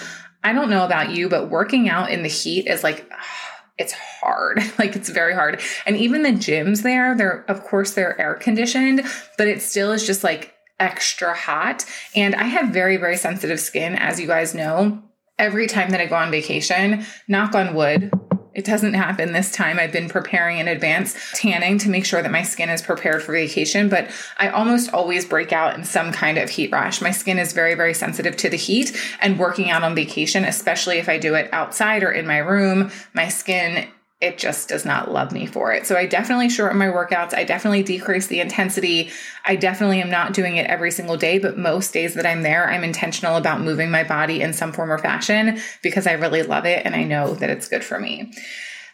I 0.44 0.52
don't 0.52 0.70
know 0.70 0.84
about 0.84 1.10
you, 1.10 1.28
but 1.28 1.50
working 1.50 1.88
out 1.88 2.10
in 2.10 2.22
the 2.22 2.28
heat 2.28 2.68
is 2.68 2.84
like, 2.84 3.10
it's 3.80 3.92
hard. 3.92 4.62
Like 4.78 4.96
it's 4.96 5.10
very 5.10 5.34
hard. 5.34 5.60
And 5.84 5.96
even 5.96 6.22
the 6.22 6.30
gyms 6.30 6.82
there, 6.82 7.14
they're 7.14 7.44
of 7.48 7.64
course 7.64 7.92
they're 7.92 8.18
air 8.18 8.34
conditioned, 8.34 9.02
but 9.36 9.46
it 9.46 9.60
still 9.60 9.92
is 9.92 10.06
just 10.06 10.24
like 10.24 10.54
extra 10.78 11.34
hot. 11.34 11.84
And 12.16 12.34
I 12.34 12.44
have 12.44 12.72
very, 12.72 12.96
very 12.96 13.16
sensitive 13.16 13.60
skin, 13.60 13.94
as 13.94 14.18
you 14.18 14.26
guys 14.26 14.54
know. 14.54 15.02
Every 15.38 15.66
time 15.66 15.90
that 15.90 16.00
I 16.00 16.06
go 16.06 16.14
on 16.14 16.30
vacation, 16.30 17.04
knock 17.28 17.54
on 17.54 17.74
wood, 17.74 18.10
it 18.54 18.64
doesn't 18.64 18.94
happen 18.94 19.32
this 19.32 19.52
time. 19.52 19.78
I've 19.78 19.92
been 19.92 20.08
preparing 20.08 20.58
in 20.58 20.68
advance, 20.68 21.14
tanning 21.34 21.78
to 21.78 21.88
make 21.88 22.04
sure 22.04 22.22
that 22.22 22.32
my 22.32 22.42
skin 22.42 22.68
is 22.68 22.82
prepared 22.82 23.22
for 23.22 23.32
vacation, 23.32 23.88
but 23.88 24.10
I 24.38 24.48
almost 24.48 24.92
always 24.92 25.24
break 25.24 25.52
out 25.52 25.76
in 25.76 25.84
some 25.84 26.12
kind 26.12 26.38
of 26.38 26.50
heat 26.50 26.72
rash. 26.72 27.00
My 27.00 27.12
skin 27.12 27.38
is 27.38 27.52
very, 27.52 27.74
very 27.74 27.94
sensitive 27.94 28.36
to 28.38 28.48
the 28.50 28.56
heat, 28.56 28.96
and 29.20 29.38
working 29.38 29.70
out 29.70 29.82
on 29.82 29.94
vacation, 29.94 30.44
especially 30.44 30.98
if 30.98 31.08
I 31.08 31.18
do 31.18 31.34
it 31.34 31.48
outside 31.52 32.02
or 32.02 32.10
in 32.10 32.26
my 32.26 32.38
room, 32.38 32.90
my 33.14 33.28
skin 33.28 33.88
it 34.20 34.36
just 34.36 34.68
does 34.68 34.84
not 34.84 35.10
love 35.10 35.32
me 35.32 35.46
for 35.46 35.72
it. 35.72 35.86
So 35.86 35.96
I 35.96 36.06
definitely 36.06 36.50
shorten 36.50 36.78
my 36.78 36.86
workouts. 36.86 37.32
I 37.32 37.44
definitely 37.44 37.82
decrease 37.82 38.26
the 38.26 38.40
intensity. 38.40 39.10
I 39.46 39.56
definitely 39.56 40.02
am 40.02 40.10
not 40.10 40.34
doing 40.34 40.58
it 40.58 40.66
every 40.66 40.90
single 40.90 41.16
day, 41.16 41.38
but 41.38 41.56
most 41.56 41.94
days 41.94 42.14
that 42.14 42.26
I'm 42.26 42.42
there, 42.42 42.68
I'm 42.68 42.84
intentional 42.84 43.36
about 43.36 43.62
moving 43.62 43.90
my 43.90 44.04
body 44.04 44.42
in 44.42 44.52
some 44.52 44.72
form 44.72 44.92
or 44.92 44.98
fashion 44.98 45.58
because 45.82 46.06
I 46.06 46.12
really 46.12 46.42
love 46.42 46.66
it 46.66 46.84
and 46.84 46.94
I 46.94 47.04
know 47.04 47.34
that 47.34 47.48
it's 47.48 47.68
good 47.68 47.82
for 47.82 47.98
me. 47.98 48.32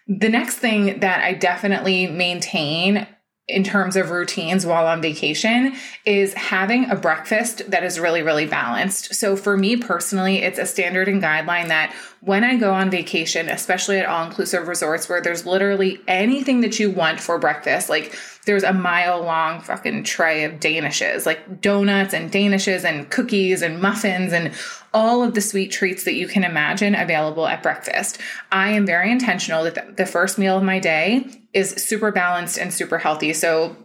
The 0.06 0.28
next 0.28 0.58
thing 0.58 1.00
that 1.00 1.24
I 1.24 1.34
definitely 1.34 2.06
maintain 2.06 3.08
in 3.48 3.62
terms 3.62 3.94
of 3.94 4.10
routines 4.10 4.66
while 4.66 4.86
on 4.86 5.00
vacation 5.00 5.72
is 6.04 6.34
having 6.34 6.90
a 6.90 6.96
breakfast 6.96 7.70
that 7.70 7.84
is 7.84 8.00
really, 8.00 8.20
really 8.20 8.46
balanced. 8.46 9.14
So 9.14 9.36
for 9.36 9.56
me 9.56 9.76
personally, 9.76 10.38
it's 10.42 10.58
a 10.58 10.66
standard 10.66 11.06
and 11.08 11.22
guideline 11.22 11.68
that 11.68 11.94
when 12.20 12.42
I 12.42 12.56
go 12.56 12.74
on 12.74 12.90
vacation, 12.90 13.48
especially 13.48 13.98
at 13.98 14.06
all 14.06 14.26
inclusive 14.26 14.66
resorts 14.66 15.08
where 15.08 15.20
there's 15.20 15.46
literally 15.46 16.00
anything 16.08 16.62
that 16.62 16.80
you 16.80 16.90
want 16.90 17.20
for 17.20 17.38
breakfast, 17.38 17.88
like 17.88 18.12
there's 18.46 18.62
a 18.62 18.72
mile 18.72 19.22
long 19.22 19.60
fucking 19.60 20.04
tray 20.04 20.44
of 20.44 20.54
danishes, 20.54 21.26
like 21.26 21.60
donuts 21.60 22.14
and 22.14 22.30
danishes 22.32 22.84
and 22.84 23.10
cookies 23.10 23.60
and 23.60 23.82
muffins 23.82 24.32
and 24.32 24.52
all 24.94 25.22
of 25.22 25.34
the 25.34 25.40
sweet 25.40 25.70
treats 25.70 26.04
that 26.04 26.14
you 26.14 26.26
can 26.26 26.44
imagine 26.44 26.94
available 26.94 27.46
at 27.46 27.62
breakfast. 27.62 28.18
I 28.50 28.70
am 28.70 28.86
very 28.86 29.10
intentional 29.10 29.64
that 29.64 29.96
the 29.96 30.06
first 30.06 30.38
meal 30.38 30.56
of 30.56 30.62
my 30.62 30.78
day 30.78 31.42
is 31.52 31.70
super 31.70 32.12
balanced 32.12 32.56
and 32.56 32.72
super 32.72 32.98
healthy. 32.98 33.32
So 33.32 33.76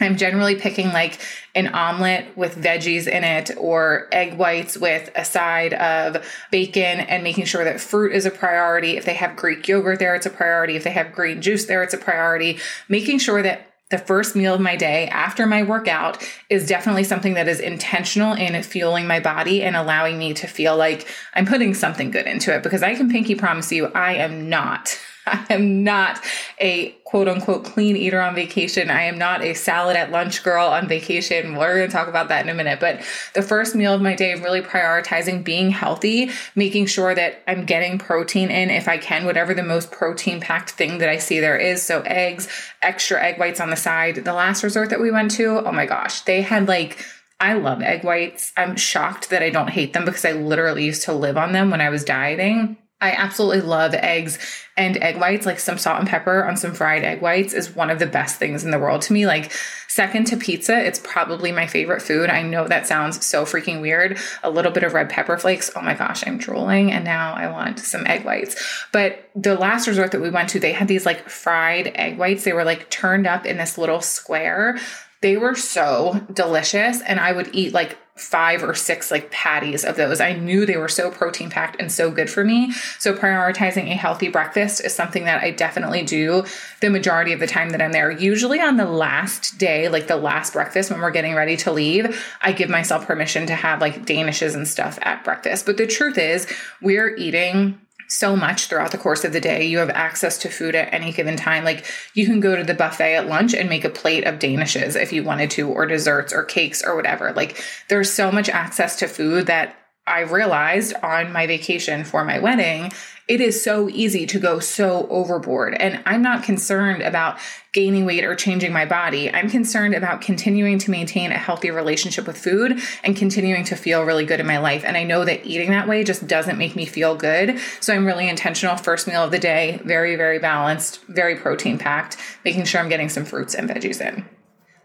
I'm 0.00 0.16
generally 0.16 0.54
picking 0.54 0.88
like 0.88 1.20
an 1.54 1.68
omelet 1.68 2.36
with 2.36 2.56
veggies 2.56 3.06
in 3.06 3.24
it 3.24 3.50
or 3.58 4.08
egg 4.10 4.38
whites 4.38 4.76
with 4.76 5.10
a 5.16 5.24
side 5.24 5.74
of 5.74 6.24
bacon 6.50 7.00
and 7.00 7.22
making 7.22 7.44
sure 7.44 7.64
that 7.64 7.80
fruit 7.80 8.12
is 8.12 8.24
a 8.24 8.30
priority. 8.30 8.96
If 8.96 9.04
they 9.04 9.14
have 9.14 9.36
Greek 9.36 9.68
yogurt 9.68 9.98
there, 9.98 10.14
it's 10.14 10.26
a 10.26 10.30
priority. 10.30 10.76
If 10.76 10.84
they 10.84 10.92
have 10.92 11.12
green 11.12 11.42
juice 11.42 11.66
there, 11.66 11.82
it's 11.82 11.94
a 11.94 11.98
priority. 11.98 12.58
Making 12.88 13.18
sure 13.18 13.42
that 13.42 13.66
the 13.90 13.98
first 13.98 14.36
meal 14.36 14.54
of 14.54 14.60
my 14.60 14.76
day 14.76 15.08
after 15.08 15.46
my 15.46 15.62
workout 15.62 16.22
is 16.50 16.66
definitely 16.66 17.04
something 17.04 17.34
that 17.34 17.48
is 17.48 17.60
intentional 17.60 18.34
in 18.34 18.62
fueling 18.62 19.06
my 19.06 19.20
body 19.20 19.62
and 19.62 19.76
allowing 19.76 20.18
me 20.18 20.34
to 20.34 20.46
feel 20.46 20.76
like 20.76 21.06
I'm 21.34 21.46
putting 21.46 21.72
something 21.74 22.10
good 22.10 22.26
into 22.26 22.54
it 22.54 22.62
because 22.62 22.82
I 22.82 22.94
can 22.94 23.10
pinky 23.10 23.34
promise 23.34 23.72
you 23.72 23.86
I 23.86 24.14
am 24.14 24.48
not 24.48 24.98
I 25.48 25.54
am 25.54 25.84
not 25.84 26.20
a 26.60 26.90
quote 27.04 27.28
unquote 27.28 27.64
clean 27.64 27.96
eater 27.96 28.20
on 28.20 28.34
vacation. 28.34 28.90
I 28.90 29.02
am 29.04 29.18
not 29.18 29.42
a 29.42 29.54
salad 29.54 29.96
at 29.96 30.10
lunch 30.10 30.42
girl 30.42 30.66
on 30.66 30.88
vacation. 30.88 31.56
We're 31.56 31.76
going 31.76 31.88
to 31.88 31.92
talk 31.92 32.08
about 32.08 32.28
that 32.28 32.44
in 32.44 32.50
a 32.50 32.54
minute. 32.54 32.80
But 32.80 33.00
the 33.34 33.42
first 33.42 33.74
meal 33.74 33.94
of 33.94 34.02
my 34.02 34.14
day, 34.14 34.34
really 34.34 34.60
prioritizing 34.60 35.44
being 35.44 35.70
healthy, 35.70 36.30
making 36.54 36.86
sure 36.86 37.14
that 37.14 37.42
I'm 37.46 37.64
getting 37.64 37.98
protein 37.98 38.50
in 38.50 38.70
if 38.70 38.88
I 38.88 38.98
can, 38.98 39.24
whatever 39.24 39.54
the 39.54 39.62
most 39.62 39.90
protein 39.90 40.40
packed 40.40 40.70
thing 40.70 40.98
that 40.98 41.08
I 41.08 41.18
see 41.18 41.40
there 41.40 41.56
is. 41.56 41.82
So 41.82 42.02
eggs, 42.02 42.48
extra 42.82 43.22
egg 43.22 43.38
whites 43.38 43.60
on 43.60 43.70
the 43.70 43.76
side. 43.76 44.16
The 44.16 44.34
last 44.34 44.62
resort 44.62 44.90
that 44.90 45.00
we 45.00 45.10
went 45.10 45.30
to, 45.32 45.66
oh 45.66 45.72
my 45.72 45.86
gosh, 45.86 46.22
they 46.22 46.42
had 46.42 46.68
like, 46.68 47.04
I 47.40 47.54
love 47.54 47.82
egg 47.82 48.02
whites. 48.02 48.52
I'm 48.56 48.76
shocked 48.76 49.30
that 49.30 49.42
I 49.42 49.50
don't 49.50 49.70
hate 49.70 49.92
them 49.92 50.04
because 50.04 50.24
I 50.24 50.32
literally 50.32 50.84
used 50.84 51.04
to 51.04 51.12
live 51.12 51.36
on 51.36 51.52
them 51.52 51.70
when 51.70 51.80
I 51.80 51.88
was 51.88 52.04
dieting 52.04 52.76
I 53.00 53.12
absolutely 53.12 53.60
love 53.60 53.94
eggs 53.94 54.38
and 54.76 54.96
egg 54.96 55.18
whites, 55.18 55.46
like 55.46 55.60
some 55.60 55.78
salt 55.78 56.00
and 56.00 56.08
pepper 56.08 56.44
on 56.44 56.56
some 56.56 56.74
fried 56.74 57.04
egg 57.04 57.20
whites 57.20 57.52
is 57.52 57.74
one 57.74 57.90
of 57.90 58.00
the 58.00 58.06
best 58.06 58.38
things 58.38 58.64
in 58.64 58.72
the 58.72 58.78
world 58.78 59.02
to 59.02 59.12
me. 59.12 59.24
Like, 59.24 59.52
second 59.86 60.26
to 60.28 60.36
pizza, 60.36 60.76
it's 60.76 60.98
probably 60.98 61.52
my 61.52 61.66
favorite 61.66 62.02
food. 62.02 62.28
I 62.28 62.42
know 62.42 62.66
that 62.66 62.88
sounds 62.88 63.24
so 63.24 63.44
freaking 63.44 63.80
weird. 63.80 64.18
A 64.42 64.50
little 64.50 64.72
bit 64.72 64.82
of 64.82 64.94
red 64.94 65.10
pepper 65.10 65.38
flakes. 65.38 65.70
Oh 65.76 65.80
my 65.80 65.94
gosh, 65.94 66.26
I'm 66.26 66.38
drooling. 66.38 66.90
And 66.90 67.04
now 67.04 67.34
I 67.34 67.48
want 67.50 67.78
some 67.78 68.04
egg 68.06 68.24
whites. 68.24 68.60
But 68.92 69.30
the 69.34 69.54
last 69.54 69.86
resort 69.86 70.10
that 70.10 70.20
we 70.20 70.30
went 70.30 70.48
to, 70.50 70.60
they 70.60 70.72
had 70.72 70.88
these 70.88 71.06
like 71.06 71.28
fried 71.28 71.92
egg 71.94 72.18
whites. 72.18 72.42
They 72.42 72.52
were 72.52 72.64
like 72.64 72.90
turned 72.90 73.28
up 73.28 73.46
in 73.46 73.58
this 73.58 73.78
little 73.78 74.00
square. 74.00 74.76
They 75.20 75.36
were 75.36 75.54
so 75.54 76.26
delicious. 76.32 77.00
And 77.02 77.20
I 77.20 77.30
would 77.30 77.50
eat 77.52 77.72
like 77.72 77.96
five 78.18 78.62
or 78.62 78.74
six 78.74 79.10
like 79.10 79.30
patties 79.30 79.84
of 79.84 79.96
those. 79.96 80.20
I 80.20 80.32
knew 80.32 80.66
they 80.66 80.76
were 80.76 80.88
so 80.88 81.10
protein 81.10 81.50
packed 81.50 81.80
and 81.80 81.90
so 81.90 82.10
good 82.10 82.28
for 82.28 82.44
me. 82.44 82.72
So 82.98 83.14
prioritizing 83.14 83.90
a 83.90 83.94
healthy 83.94 84.28
breakfast 84.28 84.84
is 84.84 84.94
something 84.94 85.24
that 85.24 85.42
I 85.42 85.50
definitely 85.50 86.02
do 86.02 86.44
the 86.80 86.90
majority 86.90 87.32
of 87.32 87.40
the 87.40 87.46
time 87.46 87.70
that 87.70 87.82
I'm 87.82 87.92
there. 87.92 88.10
Usually 88.10 88.60
on 88.60 88.76
the 88.76 88.86
last 88.86 89.58
day, 89.58 89.88
like 89.88 90.06
the 90.06 90.16
last 90.16 90.52
breakfast 90.52 90.90
when 90.90 91.00
we're 91.00 91.10
getting 91.10 91.34
ready 91.34 91.56
to 91.58 91.72
leave, 91.72 92.24
I 92.42 92.52
give 92.52 92.68
myself 92.68 93.06
permission 93.06 93.46
to 93.46 93.54
have 93.54 93.80
like 93.80 94.04
danishes 94.04 94.54
and 94.54 94.66
stuff 94.66 94.98
at 95.02 95.24
breakfast. 95.24 95.66
But 95.66 95.76
the 95.76 95.86
truth 95.86 96.18
is, 96.18 96.46
we're 96.80 97.14
eating 97.16 97.80
so 98.08 98.34
much 98.34 98.66
throughout 98.66 98.90
the 98.90 98.98
course 98.98 99.24
of 99.24 99.32
the 99.32 99.40
day. 99.40 99.64
You 99.64 99.78
have 99.78 99.90
access 99.90 100.38
to 100.38 100.48
food 100.48 100.74
at 100.74 100.92
any 100.92 101.12
given 101.12 101.36
time. 101.36 101.64
Like 101.64 101.84
you 102.14 102.26
can 102.26 102.40
go 102.40 102.56
to 102.56 102.64
the 102.64 102.74
buffet 102.74 103.14
at 103.14 103.28
lunch 103.28 103.54
and 103.54 103.68
make 103.68 103.84
a 103.84 103.90
plate 103.90 104.24
of 104.24 104.38
danishes 104.38 105.00
if 105.00 105.12
you 105.12 105.22
wanted 105.22 105.50
to, 105.52 105.68
or 105.68 105.86
desserts 105.86 106.32
or 106.32 106.42
cakes 106.42 106.82
or 106.82 106.96
whatever. 106.96 107.32
Like 107.32 107.62
there's 107.88 108.10
so 108.10 108.32
much 108.32 108.48
access 108.48 108.96
to 108.96 109.08
food 109.08 109.46
that 109.46 109.76
I 110.08 110.20
realized 110.20 110.94
on 111.02 111.32
my 111.32 111.46
vacation 111.46 112.04
for 112.04 112.24
my 112.24 112.38
wedding, 112.38 112.92
it 113.28 113.42
is 113.42 113.62
so 113.62 113.90
easy 113.90 114.26
to 114.26 114.38
go 114.38 114.58
so 114.58 115.06
overboard. 115.10 115.74
And 115.74 116.02
I'm 116.06 116.22
not 116.22 116.42
concerned 116.42 117.02
about 117.02 117.38
gaining 117.74 118.06
weight 118.06 118.24
or 118.24 118.34
changing 118.34 118.72
my 118.72 118.86
body. 118.86 119.30
I'm 119.30 119.50
concerned 119.50 119.94
about 119.94 120.22
continuing 120.22 120.78
to 120.78 120.90
maintain 120.90 121.30
a 121.30 121.36
healthy 121.36 121.70
relationship 121.70 122.26
with 122.26 122.38
food 122.38 122.80
and 123.04 123.14
continuing 123.14 123.64
to 123.64 123.76
feel 123.76 124.02
really 124.02 124.24
good 124.24 124.40
in 124.40 124.46
my 124.46 124.58
life. 124.58 124.82
And 124.82 124.96
I 124.96 125.04
know 125.04 125.26
that 125.26 125.44
eating 125.44 125.70
that 125.72 125.86
way 125.86 126.04
just 126.04 126.26
doesn't 126.26 126.56
make 126.56 126.74
me 126.74 126.86
feel 126.86 127.14
good. 127.14 127.58
So 127.80 127.94
I'm 127.94 128.06
really 128.06 128.28
intentional. 128.28 128.76
First 128.76 129.06
meal 129.06 129.22
of 129.22 129.30
the 129.30 129.38
day, 129.38 129.80
very, 129.84 130.16
very 130.16 130.38
balanced, 130.38 131.04
very 131.04 131.36
protein 131.36 131.76
packed, 131.76 132.16
making 132.46 132.64
sure 132.64 132.80
I'm 132.80 132.88
getting 132.88 133.10
some 133.10 133.26
fruits 133.26 133.54
and 133.54 133.68
veggies 133.68 134.00
in. 134.00 134.24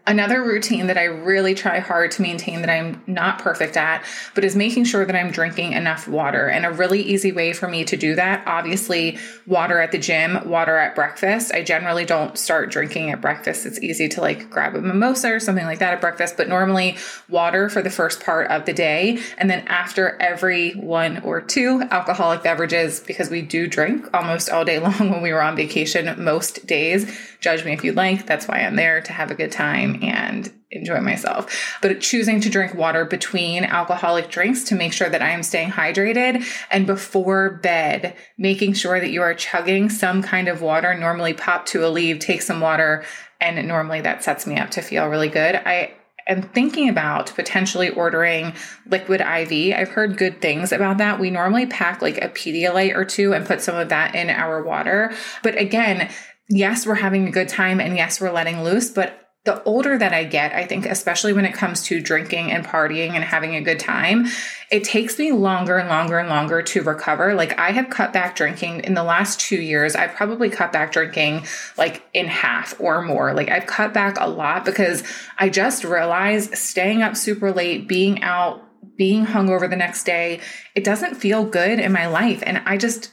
Another 0.06 0.42
routine 0.42 0.88
that 0.88 0.98
I 0.98 1.04
really 1.04 1.54
try 1.54 1.78
hard 1.78 2.10
to 2.12 2.22
maintain 2.22 2.60
that 2.60 2.68
I'm 2.68 3.02
not 3.06 3.38
perfect 3.38 3.78
at, 3.78 4.04
but 4.34 4.44
is 4.44 4.54
making 4.54 4.84
sure 4.84 5.06
that 5.06 5.16
I'm 5.16 5.30
drinking 5.30 5.72
enough 5.72 6.06
water. 6.06 6.46
And 6.46 6.66
a 6.66 6.70
really 6.70 7.00
easy 7.00 7.32
way 7.32 7.54
for 7.54 7.68
me 7.68 7.84
to 7.86 7.96
do 7.96 8.14
that, 8.16 8.46
obviously, 8.46 9.16
water 9.46 9.80
at 9.80 9.92
the 9.92 9.98
gym, 9.98 10.46
water 10.46 10.76
at 10.76 10.94
breakfast. 10.94 11.54
I 11.54 11.62
generally 11.62 12.04
don't 12.04 12.36
start 12.36 12.70
drinking 12.70 13.12
at 13.12 13.22
breakfast. 13.22 13.64
It's 13.64 13.82
easy 13.82 14.06
to 14.10 14.20
like 14.20 14.50
grab 14.50 14.74
a 14.74 14.82
mimosa 14.82 15.32
or 15.32 15.40
something 15.40 15.64
like 15.64 15.78
that 15.78 15.94
at 15.94 16.02
breakfast, 16.02 16.36
but 16.36 16.48
normally 16.48 16.98
water 17.30 17.70
for 17.70 17.80
the 17.80 17.88
first 17.88 18.22
part 18.22 18.50
of 18.50 18.66
the 18.66 18.74
day. 18.74 19.22
And 19.38 19.48
then 19.48 19.66
after 19.68 20.20
every 20.20 20.72
one 20.72 21.22
or 21.22 21.40
two 21.40 21.82
alcoholic 21.90 22.42
beverages, 22.42 23.00
because 23.00 23.30
we 23.30 23.40
do 23.40 23.66
drink 23.66 24.06
almost 24.12 24.50
all 24.50 24.66
day 24.66 24.78
long 24.80 25.08
when 25.10 25.22
we 25.22 25.32
were 25.32 25.42
on 25.42 25.56
vacation 25.56 26.22
most 26.22 26.66
days. 26.66 27.33
Judge 27.44 27.62
me 27.62 27.74
if 27.74 27.84
you'd 27.84 27.94
like. 27.94 28.24
That's 28.24 28.48
why 28.48 28.60
I'm 28.60 28.74
there 28.74 29.02
to 29.02 29.12
have 29.12 29.30
a 29.30 29.34
good 29.34 29.52
time 29.52 30.02
and 30.02 30.50
enjoy 30.70 31.00
myself. 31.00 31.76
But 31.82 32.00
choosing 32.00 32.40
two 32.40 32.48
drink 32.48 32.74
water 32.74 33.04
between 33.04 33.64
alcoholic 33.64 34.30
drinks 34.30 34.64
to 34.64 34.74
make 34.74 34.94
sure 34.94 35.10
that 35.10 35.20
I 35.20 35.28
am 35.28 35.42
staying 35.42 35.70
hydrated 35.70 36.42
and 36.70 36.86
before 36.86 37.50
bed, 37.62 38.16
making 38.38 38.72
sure 38.72 38.98
that 38.98 39.10
you 39.10 39.20
are 39.20 39.34
chugging 39.34 39.90
some 39.90 40.22
kind 40.22 40.48
of 40.48 40.62
water, 40.62 40.94
normally 40.94 41.34
pop 41.34 41.66
to 41.66 41.80
Aleve, 41.80 42.18
take 42.18 42.40
some 42.40 42.62
water, 42.62 43.04
and 43.42 43.68
normally 43.68 44.00
that 44.00 44.24
sets 44.24 44.46
me 44.46 44.56
up 44.56 44.70
to 44.70 44.80
feel 44.80 45.06
really 45.08 45.28
good. 45.28 45.54
I 45.54 45.92
am 46.26 46.40
thinking 46.40 46.88
about 46.88 47.34
potentially 47.34 47.90
ordering 47.90 48.54
liquid 48.86 49.20
IV. 49.20 49.74
I've 49.74 49.90
heard 49.90 50.16
good 50.16 50.40
things 50.40 50.72
about 50.72 50.96
that. 50.96 51.20
We 51.20 51.30
normally 51.30 51.66
pack 51.66 52.00
like 52.00 52.16
a 52.16 52.30
Pedialyte 52.30 52.96
or 52.96 53.04
two 53.04 53.34
and 53.34 53.44
put 53.44 53.60
some 53.60 53.76
of 53.76 53.90
that 53.90 54.14
in 54.14 54.30
our 54.30 54.62
water. 54.62 55.12
But 55.42 55.58
again, 55.58 56.10
yes, 56.48 56.86
we're 56.86 56.94
having 56.94 57.26
a 57.26 57.30
good 57.30 57.48
time 57.48 57.80
and 57.80 57.96
yes, 57.96 58.20
we're 58.20 58.32
letting 58.32 58.62
loose, 58.62 58.90
but 58.90 59.24
the 59.44 59.62
older 59.64 59.98
that 59.98 60.14
I 60.14 60.24
get, 60.24 60.54
I 60.54 60.64
think, 60.64 60.86
especially 60.86 61.34
when 61.34 61.44
it 61.44 61.52
comes 61.52 61.82
to 61.84 62.00
drinking 62.00 62.50
and 62.50 62.64
partying 62.64 63.10
and 63.10 63.22
having 63.22 63.54
a 63.54 63.60
good 63.60 63.78
time, 63.78 64.26
it 64.70 64.84
takes 64.84 65.18
me 65.18 65.32
longer 65.32 65.76
and 65.76 65.90
longer 65.90 66.18
and 66.18 66.30
longer 66.30 66.62
to 66.62 66.82
recover. 66.82 67.34
Like, 67.34 67.58
I 67.58 67.72
have 67.72 67.90
cut 67.90 68.14
back 68.14 68.36
drinking 68.36 68.84
in 68.84 68.94
the 68.94 69.04
last 69.04 69.38
two 69.38 69.60
years. 69.60 69.94
I've 69.94 70.14
probably 70.14 70.48
cut 70.48 70.72
back 70.72 70.92
drinking 70.92 71.44
like 71.76 72.02
in 72.14 72.26
half 72.26 72.80
or 72.80 73.02
more. 73.02 73.34
Like, 73.34 73.50
I've 73.50 73.66
cut 73.66 73.92
back 73.92 74.16
a 74.18 74.28
lot 74.28 74.64
because 74.64 75.02
I 75.38 75.50
just 75.50 75.84
realized 75.84 76.56
staying 76.56 77.02
up 77.02 77.14
super 77.14 77.52
late, 77.52 77.86
being 77.86 78.22
out, 78.22 78.62
being 78.96 79.26
hungover 79.26 79.68
the 79.68 79.76
next 79.76 80.04
day, 80.04 80.40
it 80.74 80.84
doesn't 80.84 81.16
feel 81.16 81.44
good 81.44 81.80
in 81.80 81.92
my 81.92 82.06
life. 82.06 82.42
And 82.46 82.62
I 82.64 82.78
just, 82.78 83.12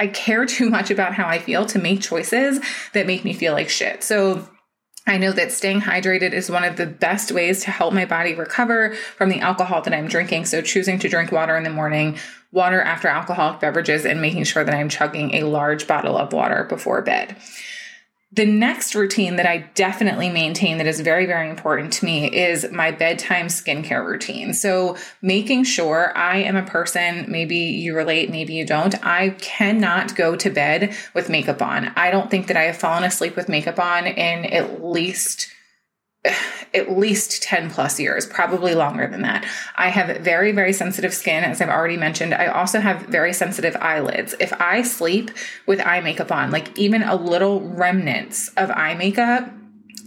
I 0.00 0.06
care 0.06 0.46
too 0.46 0.70
much 0.70 0.90
about 0.90 1.14
how 1.14 1.28
I 1.28 1.38
feel 1.38 1.66
to 1.66 1.78
make 1.78 2.00
choices 2.00 2.58
that 2.94 3.06
make 3.06 3.22
me 3.22 3.34
feel 3.34 3.52
like 3.52 3.68
shit. 3.68 4.02
So, 4.02 4.48
I 5.06 5.18
know 5.18 5.32
that 5.32 5.50
staying 5.50 5.80
hydrated 5.80 6.32
is 6.32 6.50
one 6.50 6.62
of 6.62 6.76
the 6.76 6.86
best 6.86 7.32
ways 7.32 7.64
to 7.64 7.70
help 7.70 7.92
my 7.92 8.04
body 8.04 8.34
recover 8.34 8.94
from 9.16 9.28
the 9.28 9.40
alcohol 9.40 9.82
that 9.82 9.94
I'm 9.94 10.08
drinking. 10.08 10.46
So, 10.46 10.62
choosing 10.62 10.98
to 11.00 11.08
drink 11.08 11.32
water 11.32 11.56
in 11.56 11.64
the 11.64 11.70
morning, 11.70 12.18
water 12.50 12.80
after 12.80 13.08
alcoholic 13.08 13.60
beverages, 13.60 14.06
and 14.06 14.22
making 14.22 14.44
sure 14.44 14.64
that 14.64 14.74
I'm 14.74 14.88
chugging 14.88 15.34
a 15.34 15.42
large 15.42 15.86
bottle 15.86 16.16
of 16.16 16.32
water 16.32 16.64
before 16.64 17.02
bed. 17.02 17.36
The 18.32 18.46
next 18.46 18.94
routine 18.94 19.34
that 19.36 19.46
I 19.46 19.68
definitely 19.74 20.28
maintain 20.28 20.78
that 20.78 20.86
is 20.86 21.00
very, 21.00 21.26
very 21.26 21.50
important 21.50 21.92
to 21.94 22.04
me 22.04 22.32
is 22.32 22.70
my 22.70 22.92
bedtime 22.92 23.48
skincare 23.48 24.06
routine. 24.06 24.54
So, 24.54 24.96
making 25.20 25.64
sure 25.64 26.16
I 26.16 26.36
am 26.36 26.54
a 26.54 26.62
person, 26.62 27.24
maybe 27.28 27.56
you 27.56 27.96
relate, 27.96 28.30
maybe 28.30 28.54
you 28.54 28.64
don't, 28.64 28.94
I 29.04 29.30
cannot 29.30 30.14
go 30.14 30.36
to 30.36 30.48
bed 30.48 30.94
with 31.12 31.28
makeup 31.28 31.60
on. 31.60 31.88
I 31.96 32.12
don't 32.12 32.30
think 32.30 32.46
that 32.46 32.56
I 32.56 32.62
have 32.62 32.76
fallen 32.76 33.02
asleep 33.02 33.34
with 33.34 33.48
makeup 33.48 33.80
on 33.80 34.06
in 34.06 34.44
at 34.44 34.84
least 34.84 35.48
at 36.74 36.92
least 36.92 37.42
10 37.42 37.70
plus 37.70 37.98
years, 37.98 38.26
probably 38.26 38.74
longer 38.74 39.06
than 39.06 39.22
that. 39.22 39.46
I 39.76 39.88
have 39.88 40.18
very, 40.18 40.52
very 40.52 40.72
sensitive 40.72 41.14
skin, 41.14 41.44
as 41.44 41.60
I've 41.60 41.68
already 41.68 41.96
mentioned. 41.96 42.34
I 42.34 42.46
also 42.46 42.80
have 42.80 43.02
very 43.02 43.32
sensitive 43.32 43.76
eyelids. 43.76 44.34
If 44.38 44.52
I 44.60 44.82
sleep 44.82 45.30
with 45.66 45.80
eye 45.80 46.00
makeup 46.00 46.30
on, 46.30 46.50
like 46.50 46.76
even 46.78 47.02
a 47.02 47.14
little 47.14 47.60
remnants 47.60 48.48
of 48.56 48.70
eye 48.70 48.94
makeup, 48.94 49.50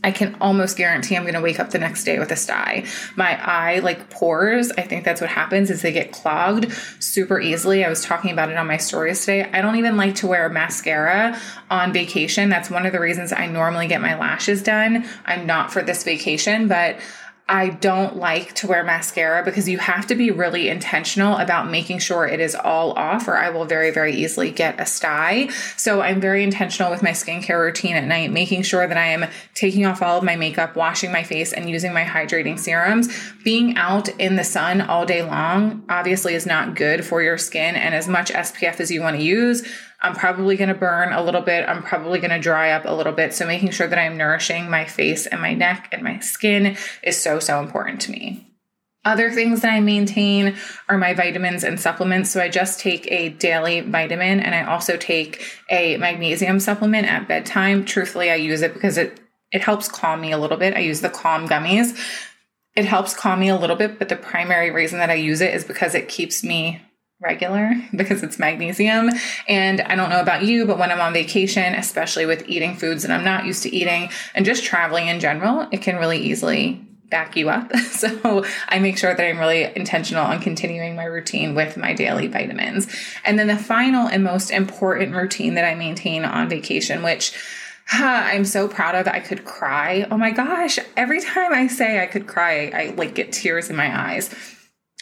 I 0.03 0.11
can 0.11 0.35
almost 0.41 0.77
guarantee 0.77 1.15
I'm 1.15 1.23
going 1.23 1.33
to 1.33 1.41
wake 1.41 1.59
up 1.59 1.71
the 1.71 1.79
next 1.79 2.03
day 2.03 2.19
with 2.19 2.31
a 2.31 2.35
sty. 2.35 2.85
My 3.15 3.41
eye 3.41 3.79
like 3.79 4.09
pores, 4.09 4.71
I 4.71 4.81
think 4.81 5.05
that's 5.05 5.21
what 5.21 5.29
happens 5.29 5.69
is 5.69 5.81
they 5.81 5.91
get 5.91 6.11
clogged 6.11 6.71
super 6.99 7.39
easily. 7.39 7.85
I 7.85 7.89
was 7.89 8.03
talking 8.03 8.31
about 8.31 8.49
it 8.49 8.57
on 8.57 8.67
my 8.67 8.77
stories 8.77 9.21
today. 9.21 9.49
I 9.51 9.61
don't 9.61 9.77
even 9.77 9.97
like 9.97 10.15
to 10.15 10.27
wear 10.27 10.49
mascara 10.49 11.39
on 11.69 11.93
vacation. 11.93 12.49
That's 12.49 12.69
one 12.69 12.85
of 12.85 12.91
the 12.91 12.99
reasons 12.99 13.31
I 13.31 13.47
normally 13.47 13.87
get 13.87 14.01
my 14.01 14.17
lashes 14.17 14.61
done. 14.61 15.05
I'm 15.25 15.45
not 15.45 15.71
for 15.71 15.81
this 15.81 16.03
vacation, 16.03 16.67
but 16.67 16.97
I 17.47 17.69
don't 17.69 18.15
like 18.15 18.53
to 18.55 18.67
wear 18.67 18.85
mascara 18.85 19.43
because 19.43 19.67
you 19.67 19.77
have 19.77 20.07
to 20.07 20.15
be 20.15 20.31
really 20.31 20.69
intentional 20.69 21.35
about 21.35 21.69
making 21.69 21.99
sure 21.99 22.25
it 22.25 22.39
is 22.39 22.55
all 22.55 22.93
off, 22.93 23.27
or 23.27 23.35
I 23.35 23.49
will 23.49 23.65
very, 23.65 23.91
very 23.91 24.15
easily 24.15 24.49
get 24.49 24.79
a 24.79 24.85
sty. 24.85 25.49
So 25.75 26.01
I'm 26.01 26.21
very 26.21 26.41
intentional 26.41 26.89
with 26.89 27.03
my 27.03 27.11
skincare 27.11 27.59
routine 27.59 27.97
at 27.97 28.05
night, 28.05 28.31
making 28.31 28.63
sure 28.63 28.87
that 28.87 28.97
I 28.97 29.07
am 29.07 29.29
taking 29.55 29.85
off 29.85 30.01
all 30.01 30.17
of 30.17 30.23
my 30.23 30.37
makeup, 30.37 30.77
washing 30.77 31.11
my 31.11 31.23
face, 31.23 31.51
and 31.51 31.69
using 31.69 31.93
my 31.93 32.05
hydrating 32.05 32.57
serums. 32.57 33.09
Being 33.43 33.75
out 33.75 34.07
in 34.19 34.37
the 34.37 34.45
sun 34.45 34.79
all 34.79 35.05
day 35.05 35.21
long 35.21 35.83
obviously 35.89 36.35
is 36.35 36.45
not 36.45 36.75
good 36.75 37.05
for 37.05 37.21
your 37.21 37.37
skin, 37.37 37.75
and 37.75 37.93
as 37.93 38.07
much 38.07 38.31
SPF 38.31 38.79
as 38.79 38.89
you 38.89 39.01
want 39.01 39.17
to 39.17 39.23
use, 39.23 39.67
I'm 40.03 40.15
probably 40.15 40.57
going 40.57 40.67
to 40.69 40.75
burn 40.75 41.13
a 41.13 41.23
little 41.23 41.41
bit. 41.41 41.67
I'm 41.67 41.81
probably 41.81 42.19
going 42.19 42.31
to 42.31 42.39
dry 42.39 42.71
up 42.71 42.83
a 42.85 42.93
little 42.93 43.13
bit. 43.13 43.33
So 43.33 43.47
making 43.47 43.71
sure 43.71 43.87
that 43.87 43.97
I'm 43.97 44.17
nourishing 44.17 44.69
my 44.69 44.85
face 44.85 45.25
and 45.25 45.41
my 45.41 45.53
neck 45.53 45.87
and 45.93 46.03
my 46.03 46.19
skin 46.19 46.77
is 47.01 47.19
so, 47.19 47.39
so 47.39 47.61
important 47.61 48.01
to 48.01 48.11
me. 48.11 48.45
Other 49.05 49.31
things 49.31 49.61
that 49.61 49.73
I 49.73 49.79
maintain 49.79 50.55
are 50.87 50.97
my 50.97 51.13
vitamins 51.13 51.63
and 51.63 51.79
supplements. 51.79 52.31
So 52.31 52.41
I 52.41 52.49
just 52.49 52.79
take 52.79 53.09
a 53.11 53.29
daily 53.29 53.81
vitamin 53.81 54.39
and 54.39 54.53
I 54.53 54.63
also 54.63 54.95
take 54.97 55.43
a 55.69 55.97
magnesium 55.97 56.59
supplement 56.59 57.07
at 57.07 57.27
bedtime. 57.27 57.83
Truthfully, 57.83 58.29
I 58.29 58.35
use 58.35 58.61
it 58.61 58.73
because 58.73 58.97
it 58.97 59.19
it 59.51 59.61
helps 59.61 59.87
calm 59.87 60.19
me 60.19 60.31
a 60.31 60.37
little 60.37 60.57
bit. 60.57 60.73
I 60.75 60.79
use 60.79 61.01
the 61.01 61.09
calm 61.09 61.47
gummies. 61.47 61.95
It 62.75 62.85
helps 62.85 63.13
calm 63.15 63.39
me 63.39 63.49
a 63.49 63.55
little 63.55 63.75
bit, 63.75 63.99
but 63.99 64.09
the 64.09 64.15
primary 64.15 64.71
reason 64.71 64.97
that 64.97 65.11
I 65.11 65.15
use 65.15 65.41
it 65.41 65.53
is 65.53 65.63
because 65.63 65.93
it 65.93 66.09
keeps 66.09 66.43
me 66.43 66.81
regular 67.23 67.73
because 67.95 68.21
it's 68.21 68.37
magnesium. 68.37 69.09
And 69.47 69.81
I 69.81 69.95
don't 69.95 70.09
know 70.09 70.21
about 70.21 70.43
you, 70.43 70.65
but 70.65 70.77
when 70.77 70.91
I'm 70.91 71.01
on 71.01 71.13
vacation, 71.13 71.73
especially 71.73 72.25
with 72.25 72.47
eating 72.47 72.75
foods 72.75 73.03
that 73.03 73.11
I'm 73.11 73.25
not 73.25 73.45
used 73.45 73.63
to 73.63 73.75
eating 73.75 74.09
and 74.35 74.45
just 74.45 74.63
traveling 74.63 75.07
in 75.07 75.19
general, 75.19 75.67
it 75.71 75.81
can 75.81 75.95
really 75.95 76.19
easily 76.19 76.85
back 77.09 77.35
you 77.35 77.49
up. 77.49 77.71
So 77.93 78.43
I 78.67 78.79
make 78.79 78.97
sure 78.97 79.15
that 79.15 79.23
I'm 79.25 79.39
really 79.39 79.63
intentional 79.77 80.25
on 80.25 80.41
continuing 80.41 80.95
my 80.95 81.05
routine 81.05 81.55
with 81.55 81.77
my 81.77 81.93
daily 81.93 82.27
vitamins. 82.27 82.93
And 83.23 83.39
then 83.39 83.47
the 83.47 83.55
final 83.55 84.07
and 84.07 84.25
most 84.25 84.51
important 84.51 85.15
routine 85.15 85.53
that 85.53 85.63
I 85.63 85.73
maintain 85.73 86.25
on 86.25 86.49
vacation, 86.49 87.01
which 87.01 87.33
I'm 87.93 88.43
so 88.43 88.67
proud 88.67 88.95
of. 88.95 89.07
I 89.07 89.19
could 89.19 89.45
cry. 89.45 90.05
Oh 90.11 90.17
my 90.17 90.31
gosh. 90.31 90.79
Every 90.97 91.21
time 91.21 91.53
I 91.53 91.67
say 91.67 92.01
I 92.01 92.07
could 92.07 92.27
cry, 92.27 92.71
I, 92.73 92.93
like 92.97 93.15
get 93.15 93.31
tears 93.31 93.69
in 93.69 93.77
my 93.77 94.11
eyes 94.11 94.33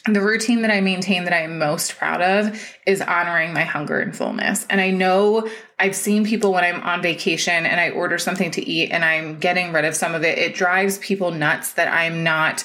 the 0.05 0.21
routine 0.21 0.63
that 0.63 0.71
I 0.71 0.81
maintain 0.81 1.25
that 1.25 1.33
I 1.33 1.41
am 1.41 1.59
most 1.59 1.95
proud 1.95 2.21
of 2.21 2.75
is 2.87 3.01
honoring 3.01 3.53
my 3.53 3.63
hunger 3.63 3.99
and 3.99 4.15
fullness. 4.15 4.65
And 4.67 4.81
I 4.81 4.89
know 4.89 5.47
I've 5.77 5.95
seen 5.95 6.25
people 6.25 6.51
when 6.53 6.63
I'm 6.63 6.81
on 6.81 7.03
vacation 7.03 7.65
and 7.67 7.79
I 7.79 7.91
order 7.91 8.17
something 8.17 8.49
to 8.51 8.67
eat 8.67 8.91
and 8.91 9.05
I'm 9.05 9.37
getting 9.39 9.71
rid 9.71 9.85
of 9.85 9.95
some 9.95 10.15
of 10.15 10.23
it, 10.23 10.39
it 10.39 10.55
drives 10.55 10.97
people 10.97 11.29
nuts 11.29 11.73
that 11.73 11.87
I'm 11.87 12.23
not 12.23 12.63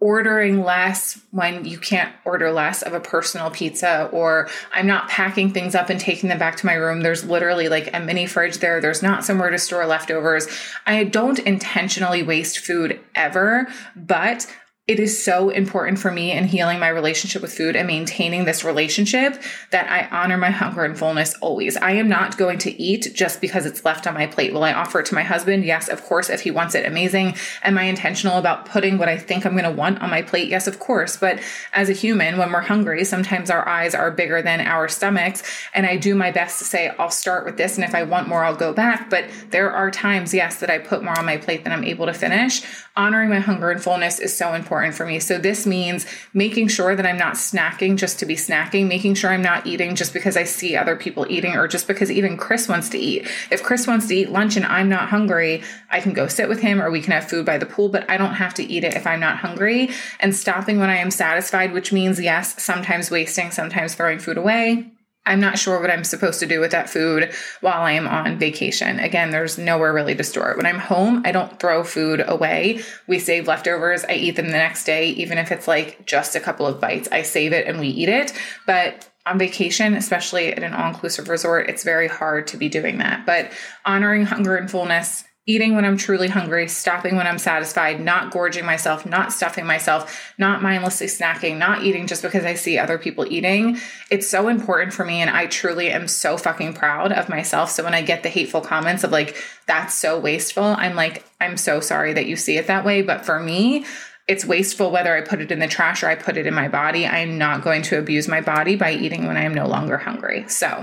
ordering 0.00 0.62
less 0.62 1.20
when 1.32 1.64
you 1.64 1.76
can't 1.76 2.14
order 2.24 2.52
less 2.52 2.82
of 2.82 2.94
a 2.94 3.00
personal 3.00 3.50
pizza 3.50 4.08
or 4.12 4.48
I'm 4.72 4.86
not 4.86 5.08
packing 5.08 5.52
things 5.52 5.74
up 5.74 5.90
and 5.90 6.00
taking 6.00 6.28
them 6.28 6.38
back 6.38 6.56
to 6.58 6.66
my 6.66 6.74
room. 6.74 7.00
There's 7.00 7.24
literally 7.24 7.68
like 7.68 7.92
a 7.92 8.00
mini 8.00 8.26
fridge 8.26 8.58
there. 8.58 8.80
There's 8.80 9.02
not 9.02 9.24
somewhere 9.24 9.50
to 9.50 9.58
store 9.58 9.86
leftovers. 9.86 10.46
I 10.86 11.04
don't 11.04 11.40
intentionally 11.40 12.22
waste 12.22 12.60
food 12.60 13.00
ever, 13.14 13.66
but 13.96 14.46
it 14.88 14.98
is 14.98 15.22
so 15.22 15.50
important 15.50 15.98
for 15.98 16.10
me 16.10 16.32
in 16.32 16.44
healing 16.44 16.80
my 16.80 16.88
relationship 16.88 17.42
with 17.42 17.52
food 17.52 17.76
and 17.76 17.86
maintaining 17.86 18.46
this 18.46 18.64
relationship 18.64 19.36
that 19.70 19.86
I 19.90 20.08
honor 20.10 20.38
my 20.38 20.48
hunger 20.48 20.82
and 20.82 20.98
fullness 20.98 21.34
always. 21.42 21.76
I 21.76 21.90
am 21.90 22.08
not 22.08 22.38
going 22.38 22.56
to 22.60 22.82
eat 22.82 23.12
just 23.14 23.42
because 23.42 23.66
it's 23.66 23.84
left 23.84 24.06
on 24.06 24.14
my 24.14 24.26
plate. 24.26 24.54
Will 24.54 24.64
I 24.64 24.72
offer 24.72 25.00
it 25.00 25.06
to 25.06 25.14
my 25.14 25.24
husband? 25.24 25.66
Yes, 25.66 25.88
of 25.88 26.02
course, 26.04 26.30
if 26.30 26.40
he 26.40 26.50
wants 26.50 26.74
it, 26.74 26.86
amazing. 26.86 27.36
Am 27.62 27.76
I 27.76 27.82
intentional 27.82 28.38
about 28.38 28.64
putting 28.64 28.96
what 28.96 29.10
I 29.10 29.18
think 29.18 29.44
I'm 29.44 29.52
going 29.52 29.64
to 29.64 29.70
want 29.70 30.00
on 30.00 30.08
my 30.08 30.22
plate? 30.22 30.48
Yes, 30.48 30.66
of 30.66 30.78
course. 30.78 31.18
But 31.18 31.38
as 31.74 31.90
a 31.90 31.92
human, 31.92 32.38
when 32.38 32.50
we're 32.50 32.62
hungry, 32.62 33.04
sometimes 33.04 33.50
our 33.50 33.68
eyes 33.68 33.94
are 33.94 34.10
bigger 34.10 34.40
than 34.40 34.62
our 34.62 34.88
stomachs. 34.88 35.42
And 35.74 35.84
I 35.84 35.98
do 35.98 36.14
my 36.14 36.30
best 36.30 36.60
to 36.60 36.64
say, 36.64 36.88
I'll 36.98 37.10
start 37.10 37.44
with 37.44 37.58
this. 37.58 37.74
And 37.74 37.84
if 37.84 37.94
I 37.94 38.04
want 38.04 38.26
more, 38.26 38.42
I'll 38.42 38.56
go 38.56 38.72
back. 38.72 39.10
But 39.10 39.26
there 39.50 39.70
are 39.70 39.90
times, 39.90 40.32
yes, 40.32 40.60
that 40.60 40.70
I 40.70 40.78
put 40.78 41.04
more 41.04 41.18
on 41.18 41.26
my 41.26 41.36
plate 41.36 41.64
than 41.64 41.74
I'm 41.74 41.84
able 41.84 42.06
to 42.06 42.14
finish. 42.14 42.62
Honoring 42.96 43.28
my 43.28 43.38
hunger 43.38 43.70
and 43.70 43.82
fullness 43.82 44.18
is 44.18 44.34
so 44.34 44.54
important 44.54 44.77
important 44.78 44.96
for 44.96 45.06
me. 45.06 45.18
So 45.18 45.38
this 45.38 45.66
means 45.66 46.06
making 46.32 46.68
sure 46.68 46.94
that 46.94 47.04
I'm 47.04 47.16
not 47.16 47.34
snacking 47.34 47.96
just 47.96 48.20
to 48.20 48.26
be 48.26 48.36
snacking, 48.36 48.86
making 48.86 49.14
sure 49.14 49.30
I'm 49.30 49.42
not 49.42 49.66
eating 49.66 49.96
just 49.96 50.12
because 50.12 50.36
I 50.36 50.44
see 50.44 50.76
other 50.76 50.94
people 50.94 51.26
eating 51.28 51.56
or 51.56 51.66
just 51.66 51.88
because 51.88 52.10
even 52.10 52.36
Chris 52.36 52.68
wants 52.68 52.88
to 52.90 52.98
eat. 52.98 53.28
If 53.50 53.62
Chris 53.62 53.86
wants 53.86 54.06
to 54.08 54.14
eat 54.14 54.30
lunch 54.30 54.56
and 54.56 54.64
I'm 54.64 54.88
not 54.88 55.08
hungry, 55.08 55.62
I 55.90 56.00
can 56.00 56.12
go 56.12 56.28
sit 56.28 56.48
with 56.48 56.60
him 56.60 56.80
or 56.80 56.90
we 56.90 57.00
can 57.00 57.12
have 57.12 57.28
food 57.28 57.44
by 57.44 57.58
the 57.58 57.66
pool, 57.66 57.88
but 57.88 58.08
I 58.08 58.16
don't 58.16 58.34
have 58.34 58.54
to 58.54 58.62
eat 58.62 58.84
it 58.84 58.94
if 58.94 59.06
I'm 59.06 59.20
not 59.20 59.38
hungry. 59.38 59.90
And 60.20 60.34
stopping 60.34 60.78
when 60.78 60.90
I 60.90 60.96
am 60.96 61.10
satisfied, 61.10 61.72
which 61.72 61.92
means 61.92 62.20
yes, 62.20 62.62
sometimes 62.62 63.10
wasting, 63.10 63.50
sometimes 63.50 63.94
throwing 63.94 64.20
food 64.20 64.38
away 64.38 64.92
I'm 65.26 65.40
not 65.40 65.58
sure 65.58 65.78
what 65.78 65.90
I'm 65.90 66.04
supposed 66.04 66.40
to 66.40 66.46
do 66.46 66.58
with 66.58 66.70
that 66.70 66.88
food 66.88 67.32
while 67.60 67.82
I 67.82 67.92
am 67.92 68.08
on 68.08 68.38
vacation. 68.38 68.98
Again, 68.98 69.30
there's 69.30 69.58
nowhere 69.58 69.92
really 69.92 70.14
to 70.14 70.24
store 70.24 70.50
it. 70.50 70.56
When 70.56 70.64
I'm 70.64 70.78
home, 70.78 71.22
I 71.26 71.32
don't 71.32 71.60
throw 71.60 71.84
food 71.84 72.24
away. 72.26 72.80
We 73.06 73.18
save 73.18 73.46
leftovers. 73.46 74.04
I 74.04 74.14
eat 74.14 74.36
them 74.36 74.46
the 74.46 74.52
next 74.52 74.84
day, 74.84 75.10
even 75.10 75.36
if 75.36 75.52
it's 75.52 75.68
like 75.68 76.06
just 76.06 76.34
a 76.34 76.40
couple 76.40 76.66
of 76.66 76.80
bites. 76.80 77.08
I 77.12 77.22
save 77.22 77.52
it 77.52 77.66
and 77.66 77.78
we 77.78 77.88
eat 77.88 78.08
it. 78.08 78.32
But 78.66 79.06
on 79.26 79.38
vacation, 79.38 79.94
especially 79.94 80.54
at 80.54 80.62
an 80.62 80.72
all 80.72 80.88
inclusive 80.88 81.28
resort, 81.28 81.68
it's 81.68 81.84
very 81.84 82.08
hard 82.08 82.46
to 82.46 82.56
be 82.56 82.70
doing 82.70 82.96
that. 82.98 83.26
But 83.26 83.52
honoring 83.84 84.24
hunger 84.24 84.56
and 84.56 84.70
fullness 84.70 85.24
eating 85.48 85.74
when 85.74 85.86
I'm 85.86 85.96
truly 85.96 86.28
hungry, 86.28 86.68
stopping 86.68 87.16
when 87.16 87.26
I'm 87.26 87.38
satisfied, 87.38 88.00
not 88.00 88.30
gorging 88.30 88.66
myself, 88.66 89.06
not 89.06 89.32
stuffing 89.32 89.64
myself, 89.64 90.30
not 90.36 90.62
mindlessly 90.62 91.06
snacking, 91.06 91.56
not 91.56 91.82
eating 91.82 92.06
just 92.06 92.22
because 92.22 92.44
I 92.44 92.52
see 92.52 92.76
other 92.76 92.98
people 92.98 93.26
eating. 93.26 93.78
It's 94.10 94.28
so 94.28 94.48
important 94.48 94.92
for 94.92 95.06
me. 95.06 95.22
And 95.22 95.30
I 95.30 95.46
truly 95.46 95.88
am 95.88 96.06
so 96.06 96.36
fucking 96.36 96.74
proud 96.74 97.12
of 97.12 97.30
myself. 97.30 97.70
So 97.70 97.82
when 97.82 97.94
I 97.94 98.02
get 98.02 98.22
the 98.22 98.28
hateful 98.28 98.60
comments 98.60 99.04
of 99.04 99.10
like, 99.10 99.42
that's 99.66 99.94
so 99.94 100.20
wasteful, 100.20 100.64
I'm 100.64 100.94
like, 100.94 101.24
I'm 101.40 101.56
so 101.56 101.80
sorry 101.80 102.12
that 102.12 102.26
you 102.26 102.36
see 102.36 102.58
it 102.58 102.66
that 102.66 102.84
way. 102.84 103.00
But 103.00 103.24
for 103.24 103.40
me, 103.40 103.86
it's 104.28 104.44
wasteful 104.44 104.90
whether 104.90 105.16
I 105.16 105.22
put 105.22 105.40
it 105.40 105.50
in 105.50 105.60
the 105.60 105.66
trash 105.66 106.02
or 106.02 106.10
I 106.10 106.14
put 106.14 106.36
it 106.36 106.46
in 106.46 106.52
my 106.52 106.68
body. 106.68 107.06
I 107.06 107.20
am 107.20 107.38
not 107.38 107.64
going 107.64 107.80
to 107.84 107.98
abuse 107.98 108.28
my 108.28 108.42
body 108.42 108.76
by 108.76 108.92
eating 108.92 109.26
when 109.26 109.38
I 109.38 109.44
am 109.44 109.54
no 109.54 109.66
longer 109.66 109.96
hungry. 109.96 110.46
So, 110.48 110.82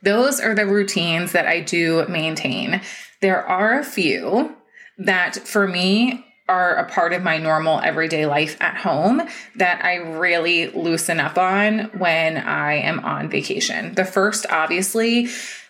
those 0.00 0.40
are 0.40 0.54
the 0.54 0.66
routines 0.66 1.32
that 1.32 1.46
I 1.46 1.60
do 1.60 2.06
maintain. 2.08 2.80
There 3.22 3.46
are 3.46 3.78
a 3.78 3.84
few 3.84 4.56
that 4.98 5.36
for 5.36 5.68
me 5.68 6.26
are 6.48 6.74
a 6.74 6.88
part 6.88 7.12
of 7.12 7.22
my 7.22 7.38
normal 7.38 7.78
everyday 7.78 8.26
life 8.26 8.56
at 8.60 8.76
home 8.76 9.22
that 9.54 9.84
I 9.84 9.94
really 10.18 10.70
loosen 10.70 11.20
up 11.20 11.38
on 11.38 11.84
when 11.98 12.36
I 12.36 12.74
am 12.74 12.98
on 13.04 13.30
vacation. 13.30 13.94
The 13.94 14.04
first, 14.04 14.44
obviously, 14.50 15.28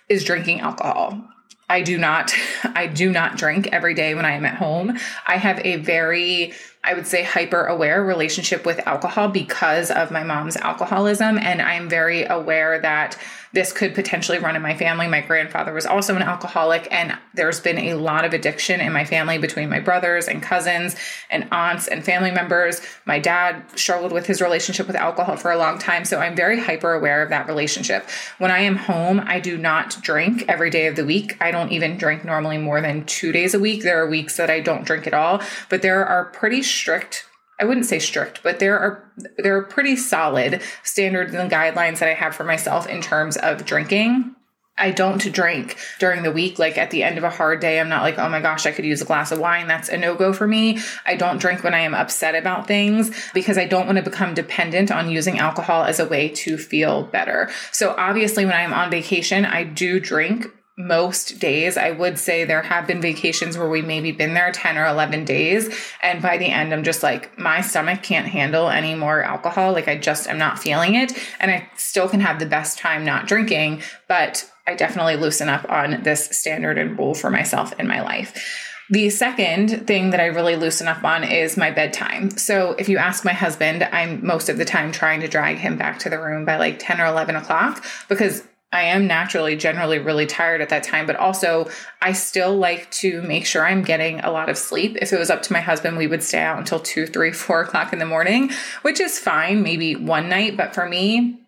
is 0.08 0.24
drinking 0.24 0.60
alcohol. 0.60 1.22
I 1.68 1.82
do 1.82 1.98
not 1.98 2.32
I 2.64 2.86
do 2.86 3.12
not 3.12 3.36
drink 3.36 3.68
every 3.70 3.92
day 3.92 4.14
when 4.14 4.24
I 4.24 4.32
am 4.32 4.46
at 4.46 4.56
home. 4.56 4.98
I 5.26 5.36
have 5.36 5.60
a 5.62 5.76
very 5.76 6.54
I 6.82 6.94
would 6.94 7.06
say 7.06 7.22
hyper 7.22 7.64
aware 7.66 8.02
relationship 8.02 8.64
with 8.64 8.86
alcohol 8.88 9.28
because 9.28 9.90
of 9.90 10.10
my 10.10 10.24
mom's 10.24 10.56
alcoholism 10.56 11.38
and 11.38 11.60
I'm 11.60 11.88
very 11.88 12.24
aware 12.24 12.80
that 12.80 13.16
this 13.52 13.72
could 13.72 13.94
potentially 13.94 14.38
run 14.38 14.56
in 14.56 14.62
my 14.62 14.76
family. 14.76 15.06
My 15.08 15.20
grandfather 15.20 15.72
was 15.72 15.86
also 15.86 16.16
an 16.16 16.22
alcoholic, 16.22 16.88
and 16.90 17.18
there's 17.34 17.60
been 17.60 17.78
a 17.78 17.94
lot 17.94 18.24
of 18.24 18.32
addiction 18.32 18.80
in 18.80 18.92
my 18.92 19.04
family 19.04 19.38
between 19.38 19.68
my 19.68 19.80
brothers 19.80 20.28
and 20.28 20.42
cousins 20.42 20.96
and 21.30 21.48
aunts 21.52 21.86
and 21.86 22.04
family 22.04 22.30
members. 22.30 22.80
My 23.04 23.18
dad 23.18 23.64
struggled 23.78 24.12
with 24.12 24.26
his 24.26 24.40
relationship 24.40 24.86
with 24.86 24.96
alcohol 24.96 25.36
for 25.36 25.50
a 25.50 25.58
long 25.58 25.78
time, 25.78 26.04
so 26.04 26.18
I'm 26.18 26.34
very 26.34 26.60
hyper 26.60 26.92
aware 26.92 27.22
of 27.22 27.28
that 27.30 27.46
relationship. 27.46 28.08
When 28.38 28.50
I 28.50 28.60
am 28.60 28.76
home, 28.76 29.20
I 29.20 29.40
do 29.40 29.58
not 29.58 29.98
drink 30.02 30.44
every 30.48 30.70
day 30.70 30.86
of 30.86 30.96
the 30.96 31.04
week. 31.04 31.36
I 31.40 31.50
don't 31.50 31.72
even 31.72 31.98
drink 31.98 32.24
normally 32.24 32.58
more 32.58 32.80
than 32.80 33.04
two 33.04 33.32
days 33.32 33.54
a 33.54 33.58
week. 33.58 33.82
There 33.82 34.02
are 34.02 34.08
weeks 34.08 34.36
that 34.36 34.50
I 34.50 34.60
don't 34.60 34.84
drink 34.84 35.06
at 35.06 35.14
all, 35.14 35.42
but 35.68 35.82
there 35.82 36.04
are 36.06 36.26
pretty 36.26 36.62
strict 36.62 37.26
I 37.62 37.64
wouldn't 37.64 37.86
say 37.86 38.00
strict, 38.00 38.42
but 38.42 38.58
there 38.58 38.76
are 38.76 39.12
there 39.38 39.56
are 39.56 39.62
pretty 39.62 39.94
solid 39.94 40.60
standards 40.82 41.32
and 41.32 41.48
guidelines 41.48 42.00
that 42.00 42.08
I 42.08 42.14
have 42.14 42.34
for 42.34 42.42
myself 42.42 42.88
in 42.88 43.00
terms 43.00 43.36
of 43.36 43.64
drinking. 43.64 44.34
I 44.76 44.90
don't 44.90 45.32
drink 45.32 45.76
during 46.00 46.24
the 46.24 46.32
week. 46.32 46.58
Like 46.58 46.76
at 46.76 46.90
the 46.90 47.04
end 47.04 47.18
of 47.18 47.24
a 47.24 47.30
hard 47.30 47.60
day, 47.60 47.78
I'm 47.78 47.88
not 47.88 48.02
like, 48.02 48.18
oh 48.18 48.28
my 48.28 48.40
gosh, 48.40 48.66
I 48.66 48.72
could 48.72 48.84
use 48.84 49.00
a 49.00 49.04
glass 49.04 49.30
of 49.30 49.38
wine. 49.38 49.68
That's 49.68 49.88
a 49.88 49.96
no 49.96 50.16
go 50.16 50.32
for 50.32 50.48
me. 50.48 50.80
I 51.06 51.14
don't 51.14 51.40
drink 51.40 51.62
when 51.62 51.72
I 51.72 51.80
am 51.80 51.94
upset 51.94 52.34
about 52.34 52.66
things 52.66 53.12
because 53.32 53.56
I 53.56 53.66
don't 53.66 53.86
want 53.86 53.98
to 53.98 54.02
become 54.02 54.34
dependent 54.34 54.90
on 54.90 55.08
using 55.08 55.38
alcohol 55.38 55.84
as 55.84 56.00
a 56.00 56.08
way 56.08 56.30
to 56.30 56.58
feel 56.58 57.04
better. 57.04 57.48
So 57.70 57.94
obviously, 57.96 58.44
when 58.44 58.54
I 58.54 58.62
am 58.62 58.72
on 58.72 58.90
vacation, 58.90 59.44
I 59.44 59.62
do 59.62 60.00
drink 60.00 60.46
most 60.78 61.38
days. 61.38 61.76
I 61.76 61.90
would 61.90 62.18
say 62.18 62.44
there 62.44 62.62
have 62.62 62.86
been 62.86 63.00
vacations 63.00 63.58
where 63.58 63.68
we 63.68 63.82
maybe 63.82 64.10
been 64.10 64.34
there 64.34 64.50
10 64.50 64.78
or 64.78 64.86
11 64.86 65.24
days. 65.24 65.74
And 66.02 66.22
by 66.22 66.38
the 66.38 66.46
end, 66.46 66.72
I'm 66.72 66.82
just 66.82 67.02
like, 67.02 67.38
my 67.38 67.60
stomach 67.60 68.02
can't 68.02 68.26
handle 68.26 68.68
any 68.68 68.94
more 68.94 69.22
alcohol. 69.22 69.72
Like 69.72 69.88
I 69.88 69.98
just 69.98 70.26
am 70.26 70.38
not 70.38 70.58
feeling 70.58 70.94
it. 70.94 71.12
And 71.40 71.50
I 71.50 71.68
still 71.76 72.08
can 72.08 72.20
have 72.20 72.38
the 72.38 72.46
best 72.46 72.78
time 72.78 73.04
not 73.04 73.26
drinking, 73.26 73.82
but 74.08 74.50
I 74.66 74.74
definitely 74.74 75.16
loosen 75.16 75.48
up 75.48 75.68
on 75.70 76.02
this 76.04 76.26
standard 76.26 76.78
and 76.78 76.98
rule 76.98 77.14
for 77.14 77.30
myself 77.30 77.78
in 77.78 77.86
my 77.86 78.00
life. 78.00 78.70
The 78.90 79.10
second 79.10 79.86
thing 79.86 80.10
that 80.10 80.20
I 80.20 80.26
really 80.26 80.56
loosen 80.56 80.86
up 80.86 81.02
on 81.02 81.24
is 81.24 81.56
my 81.56 81.70
bedtime. 81.70 82.30
So 82.30 82.72
if 82.78 82.88
you 82.88 82.98
ask 82.98 83.24
my 83.24 83.32
husband, 83.32 83.82
I'm 83.84 84.24
most 84.24 84.48
of 84.48 84.58
the 84.58 84.64
time 84.64 84.92
trying 84.92 85.20
to 85.20 85.28
drag 85.28 85.56
him 85.56 85.78
back 85.78 85.98
to 86.00 86.10
the 86.10 86.18
room 86.20 86.44
by 86.44 86.58
like 86.58 86.78
10 86.78 87.00
or 87.00 87.06
11 87.06 87.36
o'clock 87.36 87.84
because 88.08 88.42
I 88.72 88.84
am 88.84 89.06
naturally 89.06 89.54
generally 89.54 89.98
really 89.98 90.26
tired 90.26 90.62
at 90.62 90.70
that 90.70 90.82
time, 90.82 91.06
but 91.06 91.16
also 91.16 91.68
I 92.00 92.12
still 92.12 92.56
like 92.56 92.90
to 92.92 93.20
make 93.22 93.44
sure 93.44 93.66
I'm 93.66 93.82
getting 93.82 94.20
a 94.20 94.30
lot 94.30 94.48
of 94.48 94.56
sleep. 94.56 94.96
If 95.02 95.12
it 95.12 95.18
was 95.18 95.28
up 95.28 95.42
to 95.42 95.52
my 95.52 95.60
husband, 95.60 95.98
we 95.98 96.06
would 96.06 96.22
stay 96.22 96.40
out 96.40 96.58
until 96.58 96.80
two, 96.80 97.06
three, 97.06 97.32
four 97.32 97.60
o'clock 97.60 97.92
in 97.92 97.98
the 97.98 98.06
morning, 98.06 98.50
which 98.80 98.98
is 98.98 99.18
fine, 99.18 99.62
maybe 99.62 99.94
one 99.94 100.28
night. 100.28 100.56
But 100.56 100.74
for 100.74 100.88
me, 100.88 101.38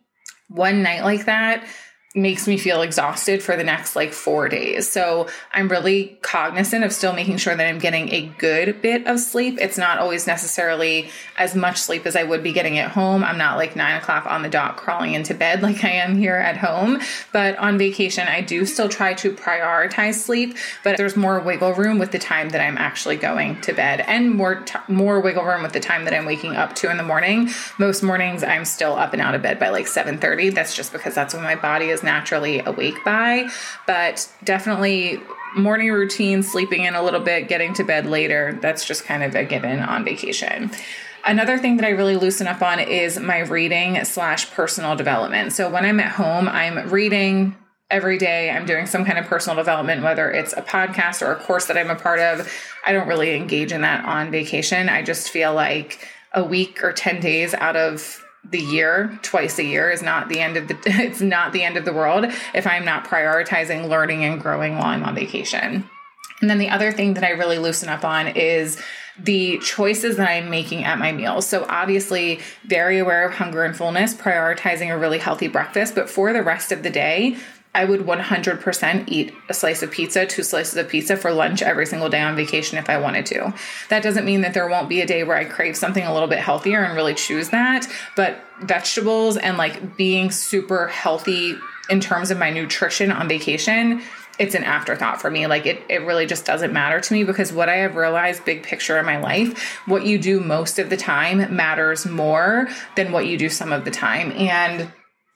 one 0.48 0.82
night 0.82 1.02
like 1.02 1.24
that, 1.24 1.66
makes 2.16 2.46
me 2.46 2.57
feel 2.57 2.83
exhausted 2.83 3.42
for 3.42 3.57
the 3.57 3.64
next 3.64 3.96
like 3.96 4.12
four 4.12 4.48
days. 4.48 4.88
So 4.88 5.29
I'm 5.53 5.68
really 5.68 6.16
cognizant 6.22 6.85
of 6.85 6.92
still 6.92 7.12
making 7.12 7.38
sure 7.38 7.57
that 7.57 7.66
I'm 7.66 7.81
getting 7.81 8.09
a 8.12 8.27
good 8.38 8.81
bit 8.81 9.05
of 9.09 9.18
sleep. 9.18 9.59
It's 9.61 9.77
not 9.77 9.98
always 9.98 10.24
necessarily 10.24 11.11
as 11.37 11.57
much 11.57 11.79
sleep 11.79 12.07
as 12.07 12.14
I 12.14 12.22
would 12.22 12.44
be 12.44 12.53
getting 12.53 12.79
at 12.79 12.92
home. 12.92 13.24
I'm 13.24 13.37
not 13.37 13.57
like 13.57 13.74
nine 13.74 13.96
o'clock 13.96 14.27
on 14.27 14.42
the 14.42 14.48
dot 14.48 14.77
crawling 14.77 15.14
into 15.14 15.35
bed 15.35 15.61
like 15.62 15.83
I 15.83 15.90
am 15.90 16.16
here 16.16 16.37
at 16.37 16.57
home. 16.57 17.00
But 17.33 17.59
on 17.59 17.79
vacation, 17.79 18.29
I 18.29 18.42
do 18.42 18.64
still 18.64 18.88
try 18.88 19.14
to 19.14 19.33
prioritize 19.33 20.14
sleep, 20.14 20.57
but 20.85 20.96
there's 20.96 21.16
more 21.16 21.40
wiggle 21.40 21.72
room 21.72 21.98
with 21.98 22.12
the 22.12 22.20
time 22.20 22.50
that 22.50 22.61
I'm 22.61 22.79
actually 22.79 23.16
going 23.16 23.61
to 23.62 23.72
bed 23.72 24.00
and 24.03 24.31
more, 24.31 24.61
t- 24.61 24.79
more 24.87 25.18
wiggle 25.18 25.44
room 25.44 25.64
with 25.64 25.72
the 25.72 25.81
time 25.81 26.05
that 26.05 26.14
I'm 26.14 26.27
waking 26.27 26.55
up 26.55 26.77
to 26.77 26.92
in 26.92 26.96
the 26.96 27.03
morning. 27.03 27.50
Most 27.77 28.05
mornings 28.05 28.44
I'm 28.44 28.64
still 28.64 28.94
up 28.94 29.14
and 29.14 29.20
out 29.20 29.35
of 29.35 29.42
bed 29.42 29.59
by 29.59 29.70
like 29.70 29.87
7:30. 29.87 30.55
That's 30.55 30.77
just 30.77 30.92
because 30.92 31.16
that's 31.16 31.35
when 31.35 31.42
my 31.42 31.57
body 31.57 31.90
is 31.90 32.03
naturally 32.04 32.60
awake 32.60 33.02
by. 33.04 33.48
But 33.86 34.30
definitely 34.44 35.20
morning 35.56 35.90
routine, 35.90 36.42
sleeping 36.42 36.84
in 36.84 36.94
a 36.94 37.02
little 37.02 37.20
bit, 37.20 37.48
getting 37.48 37.74
to 37.74 37.84
bed 37.84 38.06
later, 38.06 38.58
that's 38.60 38.84
just 38.84 39.04
kind 39.04 39.22
of 39.22 39.34
a 39.34 39.44
given 39.44 39.80
on 39.80 40.04
vacation. 40.04 40.70
Another 41.24 41.56
thing 41.56 41.76
that 41.76 41.86
I 41.86 41.90
really 41.90 42.16
loosen 42.16 42.46
up 42.46 42.60
on 42.60 42.80
is 42.80 43.18
my 43.18 43.38
reading 43.38 44.04
slash 44.04 44.50
personal 44.50 44.94
development. 44.94 45.52
So 45.52 45.70
when 45.70 45.84
I'm 45.84 46.00
at 46.00 46.12
home, 46.12 46.48
I'm 46.48 46.90
reading 46.90 47.56
every 47.90 48.18
day. 48.18 48.50
I'm 48.50 48.66
doing 48.66 48.86
some 48.86 49.04
kind 49.04 49.18
of 49.18 49.26
personal 49.26 49.56
development, 49.56 50.02
whether 50.02 50.30
it's 50.30 50.52
a 50.52 50.62
podcast 50.62 51.22
or 51.22 51.32
a 51.32 51.36
course 51.36 51.66
that 51.66 51.78
I'm 51.78 51.90
a 51.90 51.94
part 51.94 52.18
of. 52.18 52.50
I 52.84 52.92
don't 52.92 53.08
really 53.08 53.34
engage 53.34 53.72
in 53.72 53.82
that 53.82 54.04
on 54.04 54.30
vacation. 54.30 54.88
I 54.88 55.02
just 55.02 55.30
feel 55.30 55.54
like 55.54 56.06
a 56.32 56.44
week 56.44 56.82
or 56.82 56.92
10 56.92 57.20
days 57.20 57.54
out 57.54 57.76
of 57.76 58.23
the 58.50 58.61
year 58.61 59.18
twice 59.22 59.59
a 59.59 59.64
year 59.64 59.90
is 59.90 60.02
not 60.02 60.28
the 60.28 60.40
end 60.40 60.57
of 60.57 60.68
the 60.68 60.76
it's 60.87 61.20
not 61.20 61.52
the 61.52 61.62
end 61.62 61.76
of 61.76 61.85
the 61.85 61.92
world 61.92 62.26
if 62.54 62.66
i'm 62.66 62.85
not 62.85 63.04
prioritizing 63.04 63.88
learning 63.88 64.24
and 64.24 64.40
growing 64.40 64.74
while 64.74 64.87
i'm 64.87 65.02
on 65.02 65.14
vacation 65.14 65.88
and 66.40 66.50
then 66.50 66.59
the 66.59 66.68
other 66.68 66.92
thing 66.92 67.14
that 67.14 67.24
i 67.24 67.30
really 67.30 67.59
loosen 67.59 67.88
up 67.88 68.04
on 68.04 68.28
is 68.28 68.80
the 69.18 69.59
choices 69.59 70.16
that 70.16 70.28
I'm 70.28 70.50
making 70.50 70.85
at 70.85 70.98
my 70.98 71.12
meals. 71.12 71.46
So, 71.46 71.64
obviously, 71.68 72.40
very 72.64 72.98
aware 72.98 73.26
of 73.26 73.35
hunger 73.35 73.64
and 73.64 73.76
fullness, 73.76 74.14
prioritizing 74.14 74.92
a 74.92 74.98
really 74.98 75.18
healthy 75.18 75.46
breakfast. 75.46 75.94
But 75.94 76.11
for 76.11 76.33
the 76.33 76.42
rest 76.42 76.72
of 76.72 76.83
the 76.83 76.90
day, 76.90 77.37
I 77.74 77.84
would 77.84 78.00
100% 78.00 79.04
eat 79.08 79.34
a 79.48 79.54
slice 79.54 79.82
of 79.82 79.90
pizza, 79.90 80.26
two 80.26 80.42
slices 80.42 80.76
of 80.76 80.88
pizza 80.88 81.16
for 81.16 81.32
lunch 81.32 81.60
every 81.60 81.87
single 81.87 82.08
day 82.08 82.20
on 82.20 82.37
vacation 82.37 82.78
if 82.78 82.88
I 82.88 82.98
wanted 82.98 83.26
to. 83.26 83.52
That 83.88 84.02
doesn't 84.02 84.24
mean 84.24 84.42
that 84.42 84.54
there 84.54 84.68
won't 84.68 84.88
be 84.88 85.00
a 85.00 85.06
day 85.06 85.24
where 85.24 85.37
I 85.37 85.44
crave 85.44 85.76
something 85.76 86.04
a 86.04 86.12
little 86.12 86.28
bit 86.28 86.38
healthier 86.38 86.84
and 86.84 86.94
really 86.94 87.14
choose 87.14 87.50
that, 87.50 87.87
but 88.16 88.38
vegetables 88.62 89.37
and 89.37 89.56
like 89.56 89.96
being 89.96 90.30
super 90.30 90.87
healthy 90.87 91.56
in 91.90 92.00
terms 92.00 92.30
of 92.30 92.38
my 92.38 92.50
nutrition 92.50 93.10
on 93.10 93.28
vacation 93.28 94.02
it's 94.38 94.54
an 94.54 94.64
afterthought 94.64 95.20
for 95.20 95.30
me. 95.30 95.46
Like 95.46 95.66
it, 95.66 95.82
it 95.88 96.02
really 96.02 96.26
just 96.26 96.44
doesn't 96.44 96.72
matter 96.72 97.00
to 97.00 97.12
me 97.12 97.24
because 97.24 97.52
what 97.52 97.68
I 97.68 97.76
have 97.76 97.96
realized, 97.96 98.44
big 98.44 98.62
picture 98.62 98.98
in 98.98 99.06
my 99.06 99.18
life, 99.18 99.78
what 99.87 100.04
you 100.04 100.18
do 100.18 100.40
most 100.40 100.78
of 100.78 100.90
the 100.90 100.96
time 100.96 101.54
matters 101.54 102.06
more 102.06 102.68
than 102.96 103.12
what 103.12 103.26
you 103.26 103.38
do 103.38 103.48
some 103.48 103.72
of 103.72 103.84
the 103.84 103.90
time. 103.90 104.32
And 104.32 104.90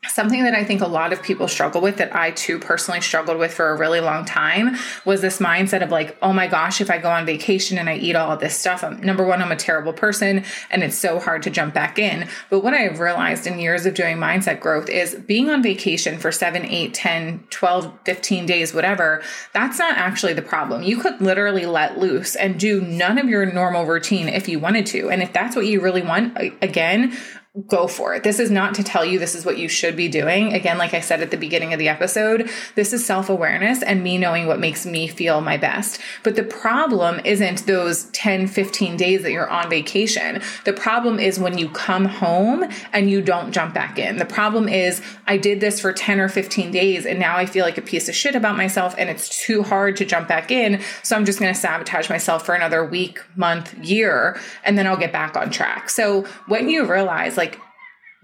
Something 0.07 0.45
that 0.45 0.55
I 0.55 0.63
think 0.63 0.81
a 0.81 0.87
lot 0.87 1.13
of 1.13 1.25
people 1.25 1.49
struggle 1.49 1.81
with, 1.81 1.97
that 1.97 2.15
I 2.15 2.31
too 2.31 2.61
personally 2.61 3.01
struggled 3.01 3.37
with 3.37 3.53
for 3.53 3.71
a 3.71 3.77
really 3.77 3.99
long 3.99 4.25
time, 4.25 4.77
was 5.05 5.21
this 5.21 5.39
mindset 5.39 5.83
of 5.83 5.91
like, 5.91 6.17
oh 6.23 6.33
my 6.33 6.47
gosh, 6.47 6.81
if 6.81 6.89
I 6.89 6.99
go 6.99 7.11
on 7.11 7.27
vacation 7.27 7.79
and 7.79 7.89
I 7.89 7.97
eat 7.97 8.15
all 8.15 8.31
of 8.31 8.39
this 8.39 8.57
stuff, 8.57 8.85
I'm, 8.85 9.01
number 9.01 9.25
one, 9.25 9.43
I'm 9.43 9.51
a 9.51 9.57
terrible 9.57 9.93
person 9.93 10.45
and 10.71 10.85
it's 10.85 10.97
so 10.97 11.19
hard 11.19 11.43
to 11.43 11.51
jump 11.51 11.75
back 11.75 11.99
in. 11.99 12.29
But 12.49 12.61
what 12.61 12.75
I've 12.75 13.01
realized 13.01 13.49
in 13.49 13.59
years 13.59 13.87
of 13.87 13.95
doing 13.95 14.19
mindset 14.19 14.61
growth 14.61 14.89
is 14.89 15.17
being 15.17 15.51
on 15.51 15.65
vacation 15.65 16.19
for 16.19 16.31
seven, 16.31 16.65
eight, 16.65 16.95
10, 16.95 17.49
12, 17.51 17.99
15 18.05 18.47
days, 18.47 18.73
whatever, 18.73 19.21
that's 19.53 19.81
not 19.81 19.99
actually 19.99 20.33
the 20.33 20.43
problem. 20.43 20.85
You 20.85 20.99
could 20.99 21.21
literally 21.21 21.67
let 21.67 21.99
loose 21.99 22.37
and 22.37 22.59
do 22.59 22.81
none 22.81 23.19
of 23.19 23.29
your 23.29 23.45
normal 23.47 23.85
routine 23.85 24.29
if 24.29 24.49
you 24.49 24.61
wanted 24.61 24.87
to. 24.87 25.11
And 25.11 25.25
if 25.25 25.33
that's 25.33 25.57
what 25.57 25.67
you 25.67 25.81
really 25.81 26.03
want, 26.03 26.39
again, 26.63 27.17
go 27.67 27.87
for 27.87 28.15
it. 28.15 28.23
This 28.23 28.39
is 28.39 28.51
not 28.51 28.75
to 28.75 28.83
tell 28.83 29.05
you 29.05 29.19
this 29.19 29.35
is 29.35 29.45
what 29.45 29.59
you 29.59 29.69
should 29.69 29.97
be 29.97 30.09
doing. 30.09 30.53
Again, 30.53 30.79
like 30.79 30.95
I 30.95 31.01
said 31.01 31.23
at 31.23 31.31
the 31.31 31.37
beginning 31.37 31.73
of 31.73 31.79
the 31.79 31.89
episode, 31.89 32.51
this 32.75 32.93
is 32.93 33.05
self 33.05 33.29
awareness 33.29 33.83
and 33.83 34.03
me 34.03 34.19
knowing 34.19 34.47
what 34.47 34.61
makes 34.61 34.87
me 34.87 35.09
feel 35.09 35.41
my 35.41 35.57
best. 35.57 36.01
But 36.23 36.37
the 36.37 36.45
problem 36.45 37.21
isn't 37.25 37.67
those 37.67 38.05
10, 38.11 38.47
15 38.47 38.97
days 38.97 39.23
that 39.23 39.33
you're 39.33 39.49
on 39.49 39.71
vacation. 39.71 40.43
The 40.65 40.73
problem 40.73 41.19
is 41.19 41.39
when 41.39 41.59
you 41.59 41.69
come 41.71 42.05
home 42.05 42.65
and 42.93 43.11
you 43.11 43.23
don't 43.23 43.53
jump 43.53 43.75
back 43.75 43.99
in. 43.99 44.19
The 44.19 44.27
problem 44.27 44.69
is 44.69 45.03
I 45.27 45.37
did 45.37 45.61
this 45.61 45.81
for 45.81 45.93
10 45.93 46.21
or 46.21 46.29
15 46.29 46.71
days 46.71 47.07
and 47.07 47.19
now 47.19 47.37
I 47.37 47.47
feel 47.47 47.65
like 47.65 47.79
a 47.79 47.83
piece 47.83 48.09
of 48.09 48.15
shit 48.15 48.35
about 48.35 48.57
myself 48.57 48.95
and 48.99 49.09
it's 49.09 49.29
too 49.29 49.63
hard 49.63 49.97
to 49.97 50.05
jump 50.05 50.29
back 50.29 50.51
in. 50.51 50.81
So 51.03 51.17
I'm 51.17 51.25
just 51.25 51.41
going 51.41 51.53
to 51.53 51.59
sabotage 51.59 52.11
myself 52.11 52.45
for 52.45 52.55
another 52.55 52.85
week, 52.85 53.21
month, 53.37 53.75
year, 53.79 54.39
and 54.65 54.77
then 54.77 54.87
I'll 54.87 54.97
get 54.97 55.13
back 55.13 55.37
on 55.37 55.51
track. 55.51 55.91
So 55.91 56.27
when 56.47 56.69
you 56.69 56.85
realize, 56.85 57.37
like, 57.37 57.48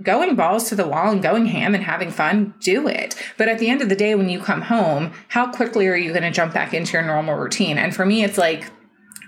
going 0.02 0.34
balls 0.34 0.68
to 0.68 0.74
the 0.74 0.88
wall 0.88 1.10
and 1.10 1.22
going 1.22 1.46
ham 1.46 1.74
and 1.74 1.84
having 1.84 2.10
fun, 2.10 2.54
do 2.60 2.88
it. 2.88 3.14
But 3.38 3.48
at 3.48 3.58
the 3.58 3.68
end 3.68 3.80
of 3.80 3.88
the 3.88 3.96
day, 3.96 4.14
when 4.14 4.28
you 4.28 4.40
come 4.40 4.62
home, 4.62 5.12
how 5.28 5.52
quickly 5.52 5.86
are 5.86 5.96
you 5.96 6.10
going 6.10 6.22
to 6.22 6.30
jump 6.30 6.52
back 6.52 6.74
into 6.74 6.94
your 6.94 7.02
normal 7.02 7.36
routine? 7.36 7.78
And 7.78 7.94
for 7.94 8.04
me, 8.04 8.24
it's 8.24 8.38
like, 8.38 8.70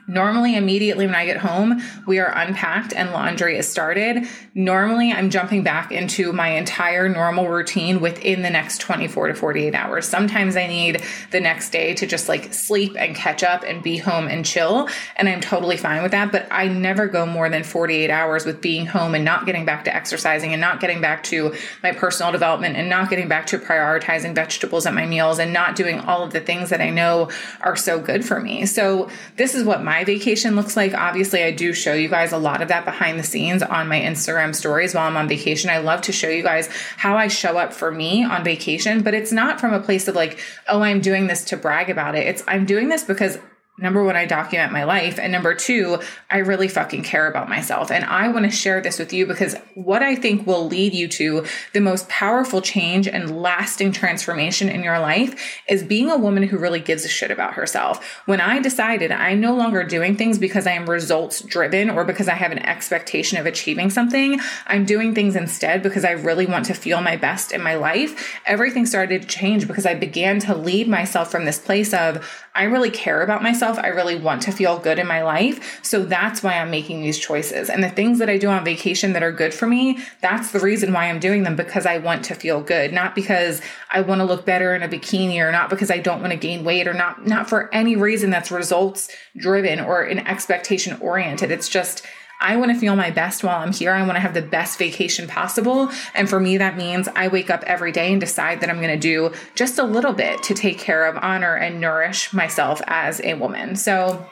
Normally, 0.09 0.55
immediately 0.55 1.07
when 1.07 1.17
I 1.17 1.27
get 1.27 1.39
home, 1.39 1.83
we 2.07 2.21
are 2.21 2.33
unpacked 2.33 2.93
and 2.93 3.11
laundry 3.11 3.59
is 3.59 3.69
started. 3.69 4.29
Normally, 4.55 5.13
I'm 5.13 5.31
jumping 5.31 5.65
back 5.65 5.91
into 5.91 6.33
my 6.33 6.51
entire 6.51 7.09
normal 7.09 7.49
routine 7.49 8.01
within 8.01 8.43
the 8.43 8.51
next 8.51 8.81
24 8.81 9.29
to 9.29 9.35
48 9.35 9.75
hours. 9.75 10.07
Sometimes 10.07 10.57
I 10.57 10.69
need 10.69 11.03
the 11.33 11.41
next 11.41 11.71
day 11.71 11.93
to 11.95 12.07
just 12.07 12.29
like 12.29 12.55
sleep 12.55 12.95
and 12.97 13.17
catch 13.17 13.43
up 13.43 13.65
and 13.65 13.83
be 13.83 13.97
home 13.97 14.29
and 14.29 14.47
chill. 14.47 14.89
And 15.17 15.29
I'm 15.29 15.41
totally 15.41 15.77
fine 15.77 16.03
with 16.05 16.13
that. 16.13 16.31
But 16.31 16.47
I 16.53 16.69
never 16.69 17.09
go 17.09 17.27
more 17.27 17.49
than 17.49 17.65
48 17.65 18.09
hours 18.09 18.47
with 18.47 18.61
being 18.61 18.87
home 18.87 19.17
and 19.17 19.25
not 19.25 19.45
getting 19.45 19.65
back 19.65 19.85
to 19.87 19.95
exercising 19.95 20.53
and 20.53 20.61
not 20.61 20.79
getting 20.79 21.01
back 21.01 21.25
to 21.25 21.53
my 21.83 21.91
personal 21.91 22.31
development 22.31 22.77
and 22.77 22.89
not 22.89 23.11
getting 23.11 23.27
back 23.27 23.47
to 23.49 23.59
prioritizing 23.59 24.37
vegetables 24.37 24.87
at 24.87 24.95
my 24.95 25.05
meals 25.05 25.41
and 25.41 25.53
not 25.53 25.75
doing 25.75 25.99
all 25.99 26.23
of 26.23 26.33
the 26.33 26.41
things 26.41 26.71
that 26.71 26.81
I 26.81 26.91
know 26.91 27.29
are 27.61 27.75
so 27.75 27.99
good 27.99 28.25
for 28.25 28.39
me. 28.39 28.67
So, 28.67 29.11
this 29.35 29.55
is 29.55 29.65
what 29.65 29.83
my 29.83 29.96
my 29.97 30.05
vacation 30.05 30.57
looks 30.57 30.77
like. 30.77 30.93
Obviously, 30.93 31.43
I 31.43 31.53
do 31.53 31.73
show 31.73 31.95
you 31.95 32.11
guys 32.11 32.31
a 32.31 32.37
lot 32.37 32.61
of 32.61 32.69
that 32.69 32.85
behind 32.85 33.19
the 33.19 33.23
scenes 33.23 33.63
on 33.63 33.89
my 33.89 33.99
Instagram 33.99 34.55
stories 34.55 34.95
while 34.95 35.07
I'm 35.07 35.17
on 35.17 35.27
vacation. 35.27 35.71
I 35.71 35.79
love 35.79 36.03
to 36.03 36.13
show 36.13 36.29
you 36.29 36.43
guys 36.43 36.69
how 36.99 37.17
I 37.17 37.29
show 37.29 37.57
up 37.57 37.73
for 37.73 37.91
me 37.91 38.23
on 38.23 38.45
vacation, 38.45 39.03
but 39.03 39.15
it's 39.15 39.33
not 39.33 39.59
from 39.59 39.73
a 39.73 39.81
place 39.81 40.07
of 40.07 40.15
like, 40.15 40.39
oh, 40.69 40.83
I'm 40.83 41.01
doing 41.01 41.29
this 41.29 41.45
to 41.45 41.57
brag 41.57 41.89
about 41.89 42.15
it. 42.15 42.27
It's 42.27 42.45
I'm 42.47 42.67
doing 42.67 42.91
this 42.91 43.05
because 43.05 43.39
number 43.79 44.03
one, 44.03 44.17
I 44.17 44.25
document 44.25 44.73
my 44.73 44.85
life. 44.85 45.19
And 45.19 45.33
number 45.33 45.55
two, 45.55 46.01
I 46.31 46.39
really 46.39 46.69
fucking 46.69 47.03
care 47.03 47.27
about 47.27 47.49
myself. 47.49 47.91
And 47.91 48.05
I 48.05 48.29
want 48.29 48.47
to 48.47 48.51
share 48.51 48.81
this 48.81 48.99
with 48.99 49.13
you 49.13 49.27
because 49.27 49.55
what 49.75 50.03
I 50.03 50.15
think 50.15 50.47
will 50.47 50.67
lead 50.67 50.95
you 50.95 51.09
to 51.09 51.45
the 51.73 51.81
most 51.81 52.09
powerful 52.09 52.63
change 52.63 53.07
and 53.07 53.43
lasting 53.43 53.93
transformation 53.93 54.69
in 54.69 54.83
your 54.83 54.99
life 54.99 55.61
is 55.69 55.83
being 55.83 56.11
a 56.11 56.17
woman 56.17 56.45
who 56.45 56.59
really 56.59 56.81
gives 56.81 57.05
a 57.05 57.09
shit 57.09 57.31
about 57.31 57.55
herself. 57.55 58.23
When 58.25 58.41
I 58.41 58.61
decided 58.61 59.13
I'm 59.13 59.41
no 59.41 59.55
longer 59.55 59.85
doing 59.85 60.17
things 60.17 60.39
because 60.39 60.67
I 60.67 60.73
am 60.73 60.89
results 60.89 61.43
driven 61.43 61.91
or 61.91 62.05
because 62.05 62.29
I 62.29 62.35
have 62.35 62.53
an 62.53 62.61
expectation 62.61 63.39
of 63.39 63.47
achieving 63.47 63.91
something, 63.91 64.41
I'm 64.67 64.85
doing 64.85 65.15
things 65.15 65.37
instead 65.37 65.83
because 65.83 66.05
I 66.05 66.13
really 66.13 66.47
want 66.47 66.67
to 66.67 66.75
feel 66.75 67.01
my 67.01 67.17
best 67.17 67.53
in 67.53 67.63
my 67.63 67.75
life. 67.75 68.41
Everything 68.47 68.87
started 68.87 69.23
to 69.23 69.29
change 69.29 69.67
because 69.67 69.85
I 69.85 69.95
began 69.95 70.41
to 70.41 70.55
lead 70.55 70.89
myself 70.89 71.31
from 71.31 71.45
this 71.45 71.59
place 71.59 71.93
of, 71.93 72.27
I 72.57 72.65
really 72.65 72.91
care 72.91 73.23
about 73.23 73.43
myself. 73.43 73.79
I 73.79 73.89
really 73.89 74.17
want 74.17 74.43
to 74.43 74.53
feel 74.53 74.79
good 74.79 74.99
in 74.99 75.07
my 75.07 75.23
life. 75.23 75.79
So 75.85 76.05
that's 76.05 76.43
why 76.43 76.55
I'm 76.55 76.71
making 76.71 77.03
these 77.03 77.19
choices. 77.19 77.69
And 77.69 77.85
the 77.85 77.91
things 77.91 78.19
that 78.19 78.31
I 78.31 78.39
do 78.39 78.49
on 78.49 78.65
vacation 78.65 79.13
that 79.13 79.23
are 79.23 79.33
good 79.33 79.53
for 79.53 79.67
me, 79.67 79.99
that's 80.21 80.53
the 80.53 80.61
reason 80.61 80.93
why 80.93 81.05
I'm 81.07 81.21
doing 81.21 81.43
them 81.43 81.55
because 81.55 81.87
I 81.87 81.99
want 81.99 82.25
to 82.27 82.35
feel 82.35 82.63
good, 82.63 82.93
not 82.93 83.15
because 83.15 83.61
I 83.91 84.01
want 84.01 84.21
to 84.21 84.25
look 84.25 84.47
better 84.47 84.75
in 84.75 84.83
a 84.83 84.89
bikini 84.89 85.39
or 85.39 85.53
not 85.53 85.71
because 85.71 85.91
I 85.91 85.99
don't 85.99 86.21
want 86.21 86.33
to 86.33 86.39
gain 86.39 86.65
weight 86.65 86.89
or 86.89 86.95
not 86.95 87.27
not 87.27 87.49
for 87.49 87.73
any 87.75 87.97
reason 87.97 88.31
that's 88.31 88.51
results 88.51 89.11
driven 89.37 89.81
or 89.81 90.03
an 90.03 90.27
expectation 90.27 90.99
oriented. 91.01 91.51
It's 91.51 91.69
just 91.69 92.05
I 92.41 92.57
want 92.57 92.71
to 92.73 92.79
feel 92.79 92.97
my 92.97 93.11
best 93.11 93.43
while 93.43 93.61
I'm 93.61 93.73
here. 93.73 93.93
I 93.93 94.03
want 94.03 94.15
to 94.15 94.21
have 94.21 94.35
the 94.35 94.43
best 94.43 94.79
vacation 94.79 95.27
possible. 95.27 95.91
And 96.15 96.29
for 96.29 96.39
me, 96.39 96.59
that 96.59 96.77
means 96.77 97.09
I 97.15 97.29
wake 97.29 97.51
up 97.51 97.63
every 97.65 97.93
day 97.93 98.13
and 98.13 98.21
decide 98.21 98.61
that 98.61 98.71
I'm 98.71 98.81
going 98.81 98.89
to 98.89 98.97
do 98.97 99.33
just 99.55 99.79
a 99.79 99.85
little 99.85 100.13
bit 100.13 100.43
to 100.45 100.55
take 100.55 100.79
care 100.79 101.07
of, 101.07 101.17
honor, 101.23 101.55
and 101.55 101.81
nourish 101.81 102.33
myself 102.33 102.83
as 102.87 103.21
a 103.23 103.35
woman. 103.35 103.77
So, 103.77 104.27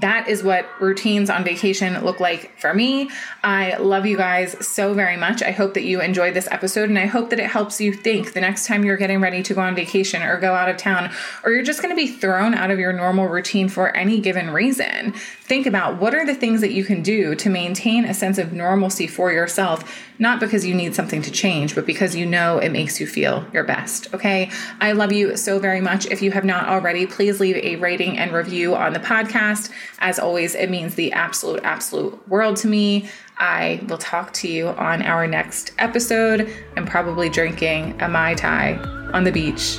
that 0.00 0.28
is 0.28 0.42
what 0.42 0.68
routines 0.80 1.30
on 1.30 1.42
vacation 1.42 2.04
look 2.04 2.20
like 2.20 2.58
for 2.60 2.74
me. 2.74 3.08
I 3.42 3.76
love 3.78 4.04
you 4.04 4.16
guys 4.16 4.54
so 4.66 4.92
very 4.92 5.16
much. 5.16 5.42
I 5.42 5.52
hope 5.52 5.74
that 5.74 5.84
you 5.84 6.02
enjoyed 6.02 6.34
this 6.34 6.48
episode 6.50 6.90
and 6.90 6.98
I 6.98 7.06
hope 7.06 7.30
that 7.30 7.40
it 7.40 7.46
helps 7.46 7.80
you 7.80 7.94
think 7.94 8.34
the 8.34 8.42
next 8.42 8.66
time 8.66 8.84
you're 8.84 8.98
getting 8.98 9.20
ready 9.20 9.42
to 9.42 9.54
go 9.54 9.62
on 9.62 9.74
vacation 9.74 10.22
or 10.22 10.38
go 10.38 10.54
out 10.54 10.68
of 10.68 10.76
town 10.76 11.10
or 11.44 11.52
you're 11.52 11.62
just 11.62 11.80
going 11.80 11.96
to 11.96 11.96
be 11.96 12.08
thrown 12.08 12.52
out 12.52 12.70
of 12.70 12.78
your 12.78 12.92
normal 12.92 13.26
routine 13.26 13.70
for 13.70 13.96
any 13.96 14.20
given 14.20 14.50
reason. 14.50 15.14
Think 15.46 15.66
about 15.66 16.00
what 16.00 16.12
are 16.12 16.26
the 16.26 16.34
things 16.34 16.60
that 16.60 16.72
you 16.72 16.82
can 16.82 17.04
do 17.04 17.36
to 17.36 17.48
maintain 17.48 18.04
a 18.04 18.12
sense 18.12 18.36
of 18.36 18.52
normalcy 18.52 19.06
for 19.06 19.30
yourself 19.30 20.02
not 20.18 20.40
because 20.40 20.66
you 20.66 20.74
need 20.74 20.94
something 20.94 21.22
to 21.22 21.30
change, 21.30 21.76
but 21.76 21.86
because 21.86 22.16
you 22.16 22.26
know 22.26 22.58
it 22.58 22.70
makes 22.70 23.00
you 23.00 23.06
feel 23.06 23.46
your 23.52 23.62
best. 23.62 24.12
Okay. 24.12 24.50
I 24.80 24.90
love 24.90 25.12
you 25.12 25.36
so 25.36 25.60
very 25.60 25.80
much. 25.80 26.06
If 26.06 26.20
you 26.20 26.32
have 26.32 26.44
not 26.44 26.68
already, 26.68 27.06
please 27.06 27.38
leave 27.38 27.56
a 27.56 27.76
rating 27.76 28.18
and 28.18 28.32
review 28.32 28.74
on 28.74 28.92
the 28.92 28.98
podcast. 28.98 29.70
As 30.00 30.18
always, 30.18 30.56
it 30.56 30.68
means 30.68 30.96
the 30.96 31.12
absolute, 31.12 31.60
absolute 31.62 32.26
world 32.28 32.56
to 32.56 32.66
me. 32.66 33.08
I 33.38 33.84
will 33.88 33.98
talk 33.98 34.32
to 34.34 34.48
you 34.48 34.68
on 34.68 35.02
our 35.02 35.28
next 35.28 35.72
episode. 35.78 36.50
I'm 36.76 36.86
probably 36.86 37.28
drinking 37.28 38.00
a 38.02 38.08
Mai 38.08 38.34
Tai 38.34 38.78
on 39.12 39.22
the 39.22 39.32
beach 39.32 39.78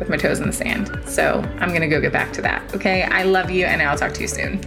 with 0.00 0.08
my 0.08 0.16
toes 0.16 0.40
in 0.40 0.46
the 0.46 0.52
sand. 0.52 0.90
So 1.06 1.40
I'm 1.60 1.68
going 1.68 1.82
to 1.82 1.88
go 1.88 2.00
get 2.00 2.12
back 2.12 2.32
to 2.32 2.42
that. 2.42 2.74
Okay. 2.74 3.02
I 3.04 3.22
love 3.22 3.50
you 3.50 3.66
and 3.66 3.80
I'll 3.82 3.96
talk 3.96 4.14
to 4.14 4.22
you 4.22 4.28
soon. 4.28 4.60